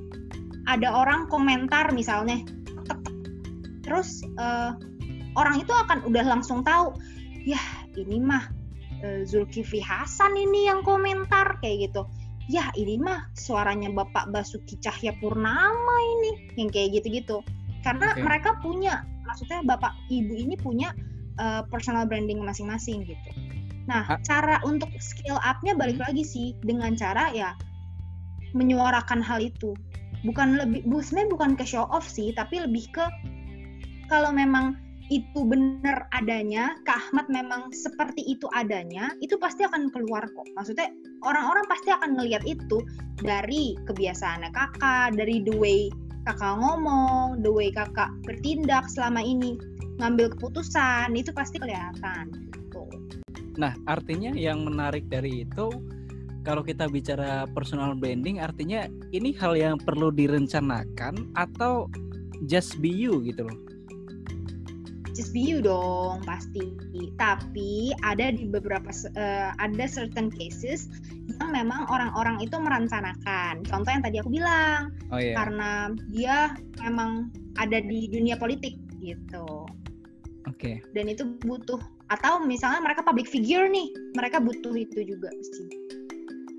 [0.71, 2.39] ada orang komentar misalnya
[3.83, 4.73] terus uh,
[5.39, 6.93] orang itu akan udah langsung tahu
[7.43, 7.61] ya
[7.97, 8.49] ini mah
[9.27, 12.07] Zulkifli Hasan ini yang komentar kayak gitu
[12.51, 17.43] ya ini mah suaranya Bapak Basuki Cahaya Purnama ini yang kayak gitu-gitu
[17.83, 18.23] karena okay.
[18.23, 20.95] mereka punya maksudnya Bapak Ibu ini punya
[21.39, 23.31] uh, personal branding masing-masing gitu
[23.91, 24.19] nah ha?
[24.23, 26.07] cara untuk skill up-nya balik hmm.
[26.07, 27.55] lagi sih dengan cara ya
[28.55, 29.75] menyuarakan hal itu
[30.23, 33.07] bukan lebih sebenarnya bukan ke show off sih tapi lebih ke
[34.07, 34.79] kalau memang
[35.13, 40.49] itu benar adanya, Kak Ahmad memang seperti itu adanya, itu pasti akan keluar kok.
[40.57, 40.89] Maksudnya
[41.21, 42.81] orang-orang pasti akan ngelihat itu
[43.21, 45.93] dari kebiasaannya kakak, dari the way
[46.25, 49.61] kakak ngomong, the way kakak bertindak selama ini,
[50.01, 52.33] ngambil keputusan, itu pasti kelihatan.
[52.57, 52.83] Gitu.
[53.61, 55.69] Nah, artinya yang menarik dari itu,
[56.41, 61.93] kalau kita bicara personal branding, artinya ini hal yang perlu direncanakan atau
[62.49, 63.72] just be you gitu loh
[65.13, 66.73] just be you dong pasti
[67.21, 70.89] tapi ada di beberapa uh, ada certain cases
[71.41, 75.37] yang memang orang-orang itu merencanakan contoh yang tadi aku bilang oh, yeah.
[75.37, 75.71] karena
[76.13, 76.37] dia
[76.81, 77.29] memang
[77.61, 79.69] ada di dunia politik gitu
[80.49, 80.81] oke okay.
[80.97, 81.79] dan itu butuh
[82.13, 85.65] atau misalnya mereka public figure nih mereka butuh itu juga pasti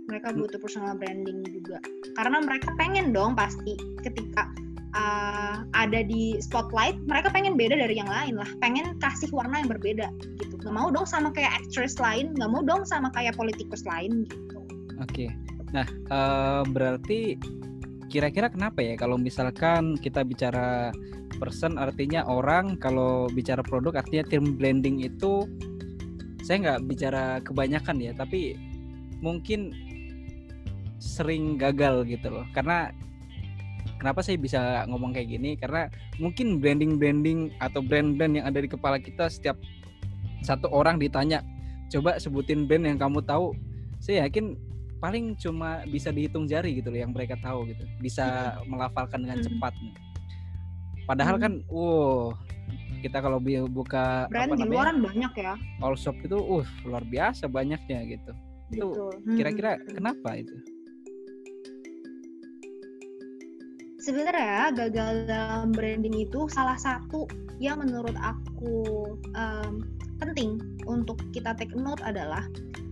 [0.09, 0.37] mereka hmm.
[0.45, 1.81] butuh personal branding juga
[2.17, 4.49] karena mereka pengen dong pasti ketika
[4.93, 8.49] uh, ada di spotlight mereka pengen beda dari yang lain lah.
[8.61, 10.07] Pengen kasih warna yang berbeda
[10.39, 10.55] gitu.
[10.61, 14.59] Nggak mau dong sama kayak actress lain nggak mau dong sama kayak politikus lain gitu.
[15.01, 15.27] Oke.
[15.27, 15.29] Okay.
[15.73, 17.33] nah uh, berarti
[18.05, 20.93] kira-kira kenapa ya kalau misalkan kita bicara
[21.41, 25.49] person artinya orang kalau bicara produk artinya tim blending itu
[26.45, 28.53] saya nggak bicara kebanyakan ya tapi
[29.17, 29.73] mungkin
[31.03, 32.47] sering gagal gitu loh.
[32.55, 32.91] Karena
[34.03, 35.55] kenapa saya bisa ngomong kayak gini?
[35.55, 35.87] Karena
[36.19, 39.55] mungkin branding branding atau brand-brand yang ada di kepala kita setiap
[40.43, 41.39] satu orang ditanya
[41.87, 43.55] coba sebutin brand yang kamu tahu.
[44.03, 44.59] Saya yakin
[44.99, 47.87] paling cuma bisa dihitung jari gitu loh yang mereka tahu gitu.
[48.03, 49.71] Bisa melafalkan dengan cepat.
[51.07, 52.35] Padahal kan wow
[52.99, 53.39] kita kalau
[53.71, 55.55] buka brand di luaran banyak ya.
[55.79, 58.31] All shop itu uh luar biasa banyaknya gitu.
[58.67, 59.95] Itu kira-kira hmm.
[59.95, 60.72] kenapa itu
[64.03, 67.23] sebenarnya gagal dalam branding itu salah satu
[67.63, 69.87] yang menurut aku um,
[70.19, 72.43] penting untuk kita take note adalah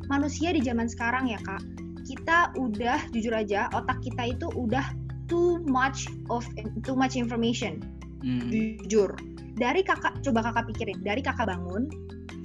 [0.07, 1.59] manusia di zaman sekarang ya kak.
[2.07, 4.83] Kita udah jujur aja otak kita itu udah
[5.27, 6.47] too much of
[6.87, 7.83] too much information.
[8.23, 8.47] Hmm.
[8.47, 9.11] jujur.
[9.59, 11.91] Dari kakak coba kakak pikirin dari kakak bangun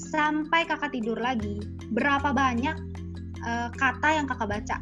[0.01, 1.63] sampai kakak tidur lagi
[1.95, 2.75] berapa banyak
[3.47, 4.77] uh, kata yang kakak baca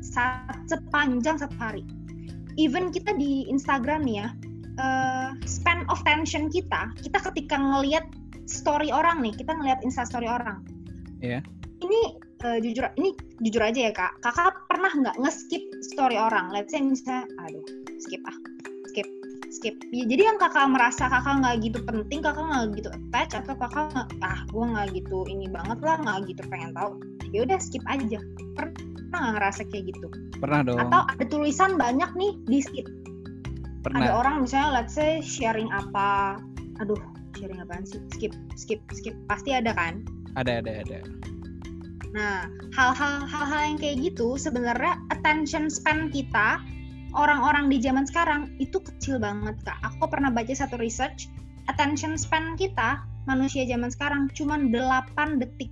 [0.00, 1.84] saat sepanjang satu hari
[2.60, 4.28] even kita di Instagram nih ya
[4.76, 8.04] uh, span of tension kita kita ketika ngelihat
[8.44, 10.60] story orang nih kita ngelihat insta story orang.
[11.20, 11.44] Yeah.
[11.80, 14.12] ini uh, jujur ini jujur aja ya kak.
[14.20, 16.52] Kakak pernah nggak nge-skip story orang?
[16.52, 17.64] Let's say misalnya aduh
[18.00, 18.36] skip ah
[18.92, 19.08] skip
[19.48, 19.74] skip.
[19.92, 24.08] Ya, jadi yang kakak merasa kakak nggak gitu penting kakak nggak gitu attach atau kakak
[24.20, 27.00] ah gue nggak gitu ini banget lah nggak gitu pengen tahu
[27.32, 28.20] ya udah skip aja.
[28.56, 30.06] Pernah nggak ngerasa kayak gitu?
[30.38, 30.78] Pernah dong.
[30.78, 32.86] Atau ada tulisan banyak nih di skip
[33.82, 34.06] pernah.
[34.06, 36.38] Ada orang misalnya let's say sharing apa?
[36.84, 37.00] Aduh
[37.36, 38.00] sharing apaan sih?
[38.12, 39.16] Skip skip skip.
[39.26, 40.04] Pasti ada kan?
[40.36, 40.98] Ada ada ada.
[42.12, 42.46] Nah
[42.76, 46.60] hal-hal hal-hal yang kayak gitu sebenarnya attention span kita
[47.16, 49.78] orang-orang di zaman sekarang itu kecil banget kak.
[49.82, 51.26] Aku pernah baca satu research,
[51.66, 55.70] attention span kita manusia zaman sekarang cuma 8 detik.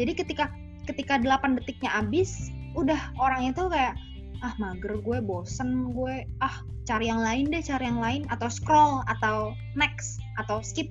[0.00, 0.48] Jadi ketika
[0.88, 3.94] ketika 8 detiknya habis, udah orang itu kayak
[4.42, 8.22] ah mager gue, bosen gue, ah cari yang lain deh, cari yang lain.
[8.28, 10.90] Atau scroll atau next atau skip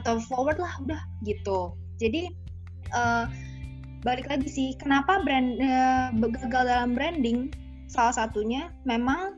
[0.00, 1.76] atau forward lah udah gitu.
[2.00, 2.32] Jadi
[2.96, 3.28] uh,
[4.00, 7.52] balik lagi sih, kenapa brand uh, gagal dalam branding?
[7.90, 9.36] Salah satunya memang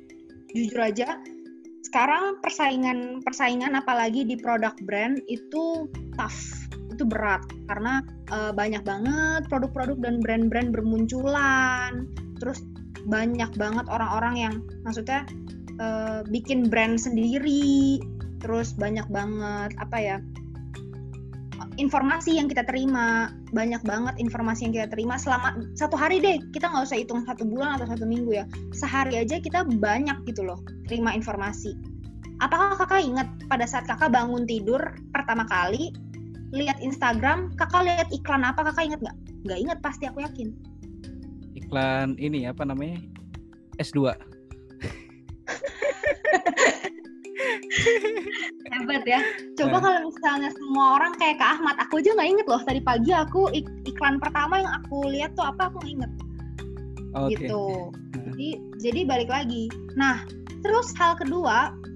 [0.53, 1.17] jujur aja
[1.93, 5.85] sekarang persaingan persaingan apalagi di produk brand itu
[6.17, 6.71] tough
[7.03, 7.43] itu berat.
[7.67, 12.07] Karena uh, banyak banget produk-produk dan brand-brand bermunculan.
[12.39, 12.63] Terus
[13.11, 14.55] banyak banget orang-orang yang
[14.87, 15.27] maksudnya
[15.83, 17.99] uh, bikin brand sendiri.
[18.39, 20.17] Terus banyak banget apa ya
[21.83, 23.35] informasi yang kita terima.
[23.51, 26.39] Banyak banget informasi yang kita terima selama satu hari deh.
[26.55, 28.45] Kita nggak usah hitung satu bulan atau satu minggu ya.
[28.71, 31.75] Sehari aja kita banyak gitu loh terima informasi.
[32.43, 34.83] Apakah kakak ingat pada saat kakak bangun tidur
[35.15, 35.95] pertama kali
[36.53, 38.65] lihat Instagram kakak lihat iklan apa?
[38.71, 39.17] Kakak ingat nggak?
[39.49, 40.53] Nggak ingat pasti aku yakin.
[41.57, 43.01] Iklan ini apa namanya?
[43.81, 44.13] S2
[48.73, 49.21] hebat ya.
[49.57, 52.61] Coba kalau misalnya semua orang kayak Kak Ahmad aku aja nggak inget loh.
[52.65, 56.11] Tadi pagi aku ik iklan pertama yang aku lihat tuh apa aku inget
[57.15, 57.37] okay.
[57.37, 57.93] gitu.
[58.33, 58.49] Jadi
[58.81, 59.69] jadi balik lagi.
[59.95, 60.25] Nah
[60.65, 61.89] terus hal kedua ke,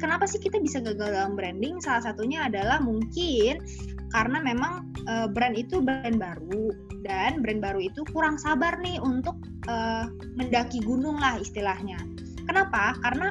[0.00, 1.78] kenapa sih kita bisa gagal dalam branding?
[1.84, 3.60] Salah satunya adalah mungkin
[4.08, 6.72] karena memang uh, brand itu brand baru
[7.04, 9.36] dan brand baru itu kurang sabar nih untuk
[9.68, 10.08] uh,
[10.40, 12.00] mendaki gunung lah istilahnya.
[12.48, 12.96] Kenapa?
[13.04, 13.28] Karena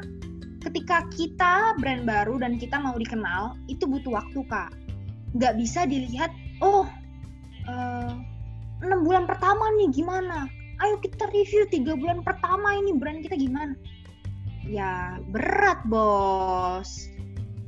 [0.61, 4.69] ketika kita brand baru dan kita mau dikenal itu butuh waktu kak.
[5.33, 6.31] Nggak bisa dilihat
[6.63, 6.87] oh
[7.67, 8.13] eh,
[8.85, 10.45] enam uh, bulan pertama nih gimana?
[10.77, 13.73] Ayo kita review tiga bulan pertama ini brand kita gimana
[14.67, 17.09] ya berat bos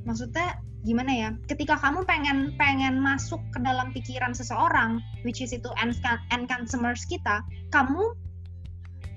[0.03, 5.67] maksudnya gimana ya ketika kamu pengen pengen masuk ke dalam pikiran seseorang which is itu
[5.79, 5.95] end,
[6.31, 7.43] end consumers kita
[7.75, 8.15] kamu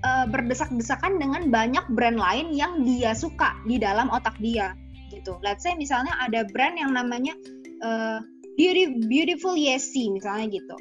[0.03, 4.75] uh, berdesak-desakan dengan banyak brand lain yang dia suka di dalam otak dia
[5.15, 5.39] gitu.
[5.45, 7.37] Let's say misalnya ada brand yang namanya
[7.85, 8.19] uh,
[8.59, 10.77] Beauty Beautiful Yesi misalnya gitu.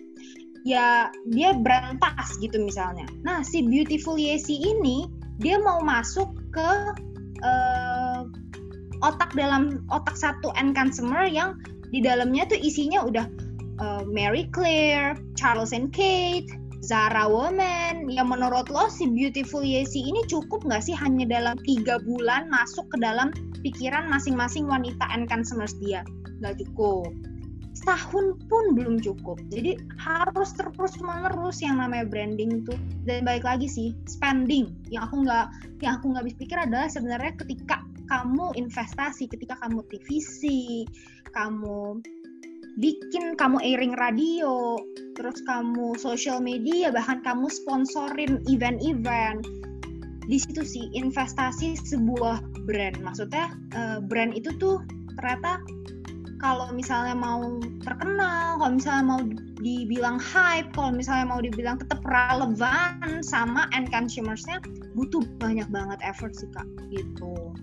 [0.66, 3.06] Ya dia brand tas gitu misalnya.
[3.22, 5.06] Nah si Beautiful Yesi ini
[5.42, 6.70] dia mau masuk ke
[7.44, 8.28] uh,
[9.02, 11.58] otak dalam otak satu end consumer yang
[11.90, 13.26] di dalamnya tuh isinya udah
[13.82, 16.48] uh, Mary Claire, Charles and Kate,
[16.86, 18.08] Zara Woman.
[18.08, 22.88] Yang menurut lo si Beautiful Yesi ini cukup nggak sih hanya dalam tiga bulan masuk
[22.94, 23.34] ke dalam
[23.66, 26.06] pikiran masing-masing wanita and consumers dia?
[26.40, 27.12] Nggak cukup
[27.82, 32.78] setahun pun belum cukup jadi harus terus menerus yang namanya branding itu
[33.10, 35.50] dan baik lagi sih spending yang aku nggak
[35.82, 40.42] yang aku nggak bisa pikir adalah sebenarnya ketika kamu investasi ketika kamu TVC
[41.34, 42.06] kamu
[42.80, 44.80] bikin kamu airing radio,
[45.20, 49.44] terus kamu social media, bahkan kamu sponsorin event-event.
[50.30, 53.02] Di situ sih investasi sebuah brand.
[53.04, 54.80] Maksudnya uh, brand itu tuh
[55.20, 55.60] ternyata
[56.42, 59.22] kalau misalnya mau terkenal, kalau misalnya mau
[59.62, 64.58] dibilang hype, kalau misalnya mau dibilang tetap relevan sama end consumersnya,
[64.98, 67.54] butuh banyak banget effort sih kak, gitu.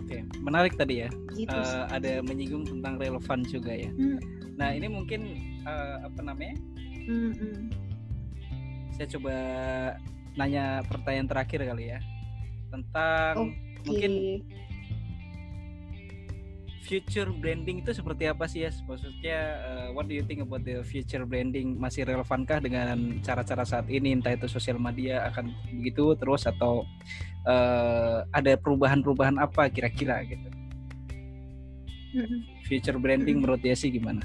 [0.00, 1.12] Oke, menarik tadi ya.
[1.36, 3.92] Gitu uh, ada menyinggung tentang relevan juga ya.
[3.92, 4.18] Hmm.
[4.56, 5.36] Nah ini mungkin
[5.68, 6.56] uh, apa namanya?
[7.04, 7.60] Hmm, hmm.
[8.96, 9.36] Saya coba
[10.40, 12.00] nanya pertanyaan terakhir kali ya
[12.72, 13.84] tentang okay.
[13.88, 14.12] mungkin
[16.86, 18.70] future branding itu seperti apa sih ya?
[18.86, 21.74] Maksudnya uh, what do you think about the future branding?
[21.74, 24.14] Masih relevankah dengan cara-cara saat ini?
[24.14, 26.86] Entah itu sosial media akan begitu terus atau
[27.42, 30.48] uh, ada perubahan-perubahan apa kira-kira gitu?
[32.64, 34.22] Future branding menurut Desi gimana?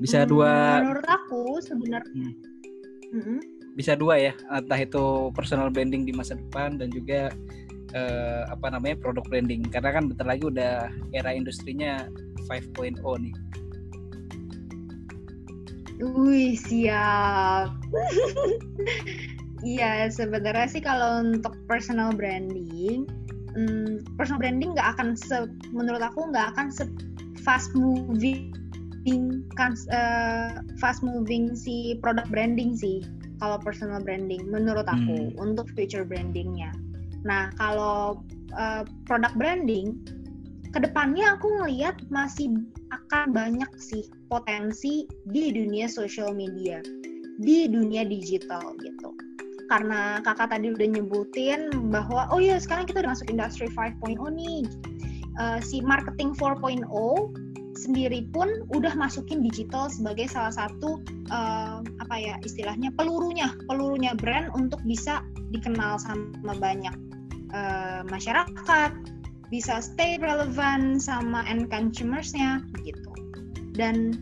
[0.00, 0.52] Bisa hmm, dua.
[0.80, 2.30] Menurut aku sebenarnya.
[3.12, 3.40] Hmm.
[3.72, 7.32] Bisa dua ya, entah itu personal branding di masa depan dan juga
[7.94, 12.08] uh, apa namanya produk branding karena kan bentar lagi udah era industrinya
[12.48, 13.34] 5.0 nih.
[16.02, 17.70] Wih siap.
[19.62, 23.06] Iya sebenarnya sih kalau untuk personal branding,
[23.54, 26.82] hmm, personal branding nggak akan se, menurut aku nggak akan se
[27.46, 28.50] fast moving
[29.58, 33.02] kan uh, fast moving si produk branding sih
[33.42, 35.42] kalau personal branding menurut aku hmm.
[35.42, 36.70] untuk future brandingnya
[37.22, 38.22] Nah, kalau
[38.54, 39.98] uh, produk branding,
[40.72, 42.56] ke depannya aku ngelihat masih
[42.90, 46.80] akan banyak sih potensi di dunia social media,
[47.40, 49.12] di dunia digital gitu.
[49.68, 54.64] Karena kakak tadi udah nyebutin bahwa oh ya sekarang kita udah masuk industri 5.0 nih.
[55.40, 56.84] Uh, si marketing 4.0
[57.72, 61.00] sendiri pun udah masukin digital sebagai salah satu
[61.32, 66.92] uh, apa ya istilahnya pelurunya pelurunya brand untuk bisa dikenal sama banyak
[67.52, 68.92] uh, masyarakat,
[69.52, 73.12] bisa stay relevan sama end consumersnya gitu.
[73.76, 74.16] Dan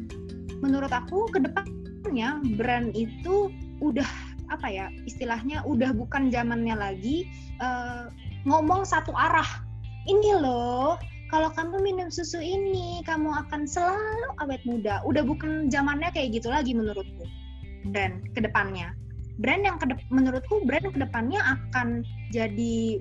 [0.58, 3.50] menurut aku ke depannya brand itu
[3.80, 4.06] udah
[4.50, 7.30] apa ya istilahnya udah bukan zamannya lagi
[7.62, 8.10] uh,
[8.44, 9.46] ngomong satu arah.
[10.10, 10.98] Ini loh
[11.30, 14.98] kalau kamu minum susu ini kamu akan selalu awet muda.
[15.06, 17.24] Udah bukan zamannya kayak gitu lagi menurutku.
[17.94, 18.92] Brand ke depannya
[19.40, 23.00] brand yang kedep menurutku brand ke depannya akan jadi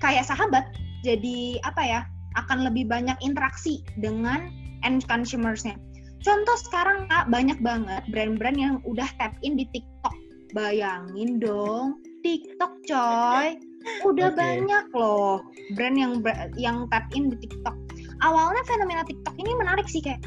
[0.00, 0.64] kayak sahabat
[1.04, 2.00] jadi apa ya
[2.38, 4.52] akan lebih banyak interaksi dengan
[4.86, 5.76] end consumersnya.
[6.20, 10.12] Contoh sekarang kak banyak banget brand-brand yang udah tap in di TikTok.
[10.52, 13.56] Bayangin dong TikTok coy.
[14.04, 14.36] Udah okay.
[14.36, 15.40] banyak loh
[15.72, 16.20] brand yang
[16.60, 17.76] yang tap in di TikTok.
[18.20, 20.20] Awalnya fenomena TikTok ini menarik sih kayak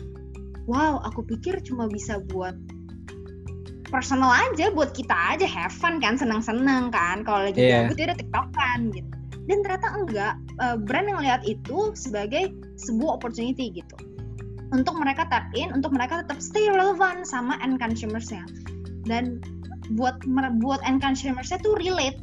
[0.65, 2.57] wow aku pikir cuma bisa buat
[3.93, 7.85] personal aja buat kita aja have fun kan senang-senang kan kalau lagi yeah.
[7.85, 9.13] gabut ya udah tiktokan gitu
[9.49, 10.33] dan ternyata enggak.
[10.61, 13.95] Uh, brand yang lihat itu sebagai sebuah opportunity gitu.
[14.73, 18.43] Untuk mereka tap in untuk mereka tetap stay relevant sama end consumersnya.
[19.05, 19.43] Dan
[19.99, 20.23] buat
[20.63, 22.17] buat end consumersnya tuh relate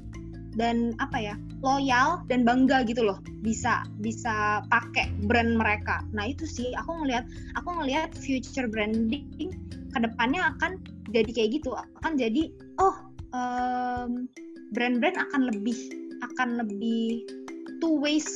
[0.58, 3.20] dan apa ya loyal dan bangga gitu loh.
[3.44, 6.02] Bisa bisa pakai brand mereka.
[6.10, 9.54] Nah itu sih aku ngelihat aku ngelihat future branding
[9.90, 10.80] ke depannya akan
[11.12, 11.76] jadi kayak gitu.
[12.02, 12.50] Akan jadi
[12.82, 12.96] oh
[13.34, 14.26] um,
[14.70, 15.76] brand-brand akan lebih
[16.22, 17.24] akan lebih
[17.80, 18.26] two ways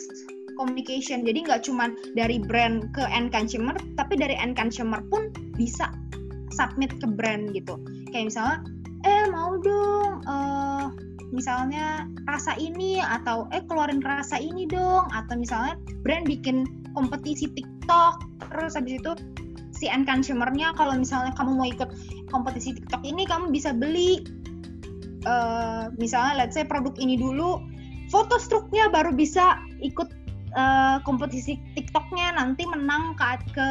[0.57, 1.27] communication.
[1.27, 5.91] Jadi nggak cuma dari brand ke end consumer, tapi dari end consumer pun bisa
[6.55, 7.79] submit ke brand gitu.
[8.15, 8.59] Kayak misalnya,
[9.05, 10.95] eh mau dong, uh,
[11.35, 15.75] misalnya rasa ini atau eh keluarin rasa ini dong, atau misalnya
[16.07, 16.65] brand bikin
[16.95, 18.23] kompetisi TikTok,
[18.55, 19.13] terus habis itu
[19.75, 21.91] si end consumernya kalau misalnya kamu mau ikut
[22.31, 24.23] kompetisi TikTok ini kamu bisa beli
[25.27, 27.59] uh, misalnya let's say produk ini dulu
[28.15, 30.15] foto struknya baru bisa ikut
[30.55, 32.39] uh, kompetisi TikToknya.
[32.39, 33.69] Nanti menang ke, ke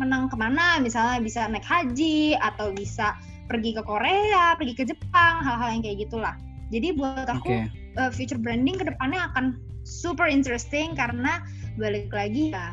[0.00, 0.80] menang ke mana?
[0.80, 3.12] Misalnya bisa naik haji atau bisa
[3.52, 6.34] pergi ke Korea pergi ke Jepang hal-hal yang kayak gitulah.
[6.72, 7.68] Jadi buat aku okay.
[8.00, 11.44] uh, eh, future branding ke depannya akan super interesting karena
[11.76, 12.72] balik lagi ya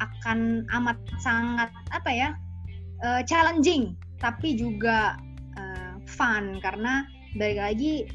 [0.00, 2.28] akan amat sangat apa ya
[3.04, 3.92] uh, challenging
[4.24, 5.20] tapi juga
[5.60, 6.56] uh, fun.
[6.64, 7.04] Karena
[7.36, 8.08] balik lagi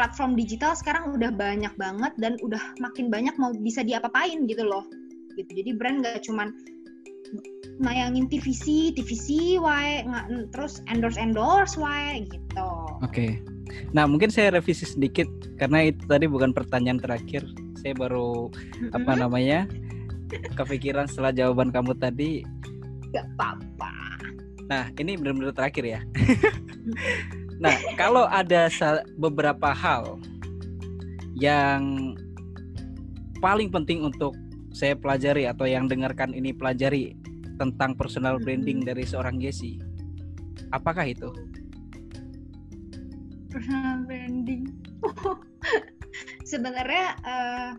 [0.00, 4.88] platform digital sekarang udah banyak banget dan udah makin banyak mau bisa diapa-apain gitu loh
[5.36, 6.56] gitu jadi brand gak cuman
[7.80, 10.04] nayangin TVC, TVC, why,
[10.52, 12.68] terus endorse endorse, why gitu.
[13.00, 13.08] Oke.
[13.08, 13.30] Okay.
[13.96, 15.26] Nah mungkin saya revisi sedikit
[15.56, 17.46] karena itu tadi bukan pertanyaan terakhir.
[17.80, 18.96] Saya baru mm-hmm.
[19.00, 19.64] apa namanya
[20.58, 22.44] kepikiran setelah jawaban kamu tadi.
[23.16, 23.94] Gak apa-apa.
[24.70, 26.00] Nah, ini benar-benar terakhir ya.
[27.60, 28.72] Nah, kalau ada
[29.20, 30.16] beberapa hal
[31.36, 32.16] yang
[33.40, 34.36] paling penting untuk
[34.70, 37.16] saya pelajari atau yang dengarkan ini pelajari
[37.60, 39.76] tentang personal branding dari seorang Jesse,
[40.72, 41.28] apakah itu?
[43.52, 44.64] Personal branding.
[46.50, 47.70] Sebenarnya uh,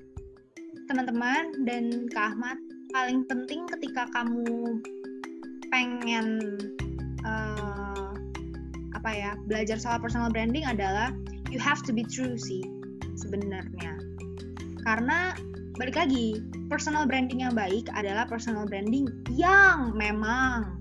[0.85, 2.59] teman-teman dan Kak Ahmad
[2.91, 4.83] paling penting ketika kamu
[5.71, 6.59] pengen
[7.23, 7.80] uh,
[9.01, 11.09] apa ya belajar soal personal branding adalah
[11.49, 12.61] you have to be true sih
[13.17, 13.97] sebenarnya.
[14.85, 15.33] Karena
[15.81, 16.37] balik lagi
[16.69, 20.77] personal branding yang baik adalah personal branding yang memang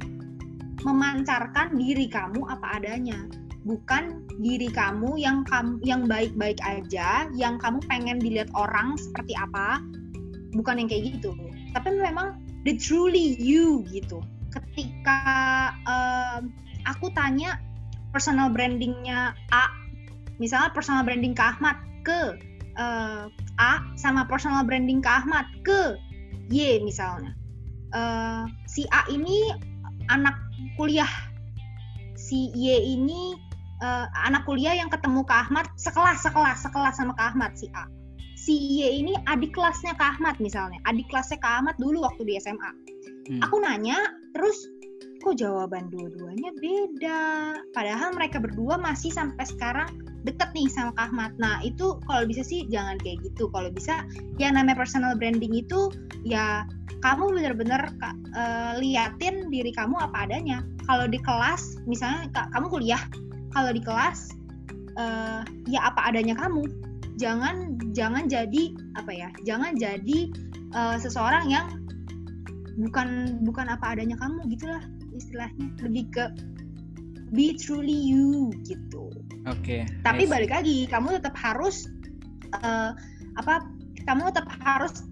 [0.85, 3.25] memancarkan diri kamu apa adanya.
[3.64, 9.81] Bukan diri kamu yang kamu yang baik-baik aja yang kamu pengen dilihat orang seperti apa.
[10.53, 11.33] Bukan yang kayak gitu.
[11.73, 12.37] Tapi memang
[12.68, 14.21] the truly you gitu.
[14.53, 15.21] Ketika
[15.89, 16.45] uh,
[16.85, 17.57] aku tanya
[18.11, 19.64] personal brandingnya A.
[20.40, 22.38] Misalnya personal branding ke Ahmad ke
[22.80, 23.28] uh,
[23.61, 25.98] A sama personal branding ke Ahmad ke
[26.50, 27.36] Y misalnya.
[27.90, 29.54] Uh, si A ini
[30.08, 30.34] anak
[30.78, 31.11] kuliah.
[32.16, 33.34] Si Y ini
[33.82, 37.84] uh, anak kuliah yang ketemu ke Ahmad sekelas sekelas sekelas sama ke Ahmad si A.
[38.40, 40.80] Si Y ini adik kelasnya ke Ahmad misalnya.
[40.88, 42.90] Adik kelasnya ke Ahmad dulu waktu di SMA
[43.30, 43.40] hmm.
[43.46, 43.96] aku nanya
[44.34, 44.58] terus
[45.21, 47.23] kok jawaban dua-duanya beda
[47.77, 49.89] padahal mereka berdua masih sampai sekarang
[50.25, 51.33] deket nih sama Kak Ahmad.
[51.41, 53.49] Nah itu kalau bisa sih jangan kayak gitu.
[53.53, 54.05] Kalau bisa
[54.37, 55.89] yang namanya personal branding itu
[56.25, 56.68] ya
[57.01, 57.89] kamu bener-bener
[58.37, 60.61] uh, liatin diri kamu apa adanya.
[60.85, 63.01] Kalau di kelas misalnya kamu kuliah,
[63.57, 64.37] kalau di kelas
[65.01, 66.68] uh, ya apa adanya kamu.
[67.16, 69.29] Jangan jangan jadi apa ya?
[69.45, 70.18] Jangan jadi
[70.77, 71.68] uh, seseorang yang
[72.81, 74.81] bukan bukan apa adanya kamu gitulah
[75.21, 75.68] istilahnya.
[75.85, 76.25] Lebih ke
[77.31, 79.12] be truly you gitu.
[79.47, 79.61] Oke.
[79.62, 80.33] Okay, Tapi nice.
[80.33, 81.87] balik lagi, kamu tetap harus
[82.64, 82.97] uh,
[83.39, 83.62] apa?
[84.09, 85.05] Kamu tetap harus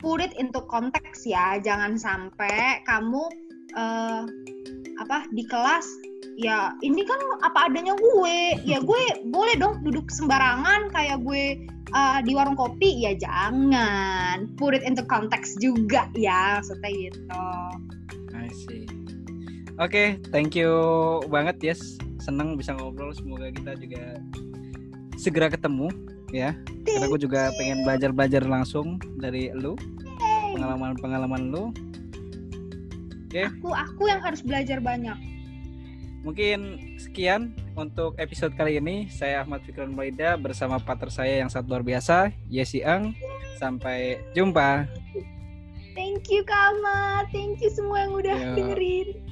[0.00, 1.58] put it into konteks ya.
[1.60, 3.26] Jangan sampai kamu
[3.76, 4.24] uh,
[4.96, 5.84] apa di kelas
[6.36, 9.02] ya ini kan apa adanya gue ya gue
[9.34, 15.04] boleh dong duduk sembarangan kayak gue uh, di warung kopi ya jangan put it into
[15.08, 17.44] konteks juga ya maksudnya gitu
[18.36, 19.05] I see
[19.76, 20.72] oke okay, thank you
[21.28, 21.80] banget yes.
[22.20, 24.18] Senang bisa ngobrol semoga kita juga
[25.20, 25.92] segera ketemu
[26.32, 26.56] ya.
[26.86, 29.76] Karena aku juga pengen belajar belajar langsung dari lu
[30.56, 31.64] pengalaman pengalaman lu.
[33.26, 33.42] Oke.
[33.42, 33.46] Okay.
[33.50, 35.18] aku aku yang harus belajar banyak.
[36.24, 36.58] Mungkin
[36.98, 39.06] sekian untuk episode kali ini.
[39.12, 43.14] Saya Ahmad Fikran Maida bersama partner saya yang sangat luar biasa Yesi Ang.
[43.62, 44.88] Sampai jumpa.
[45.94, 47.30] Thank you Kak Ahmad.
[47.30, 48.52] Thank you semua yang udah Yo.
[48.58, 49.25] dengerin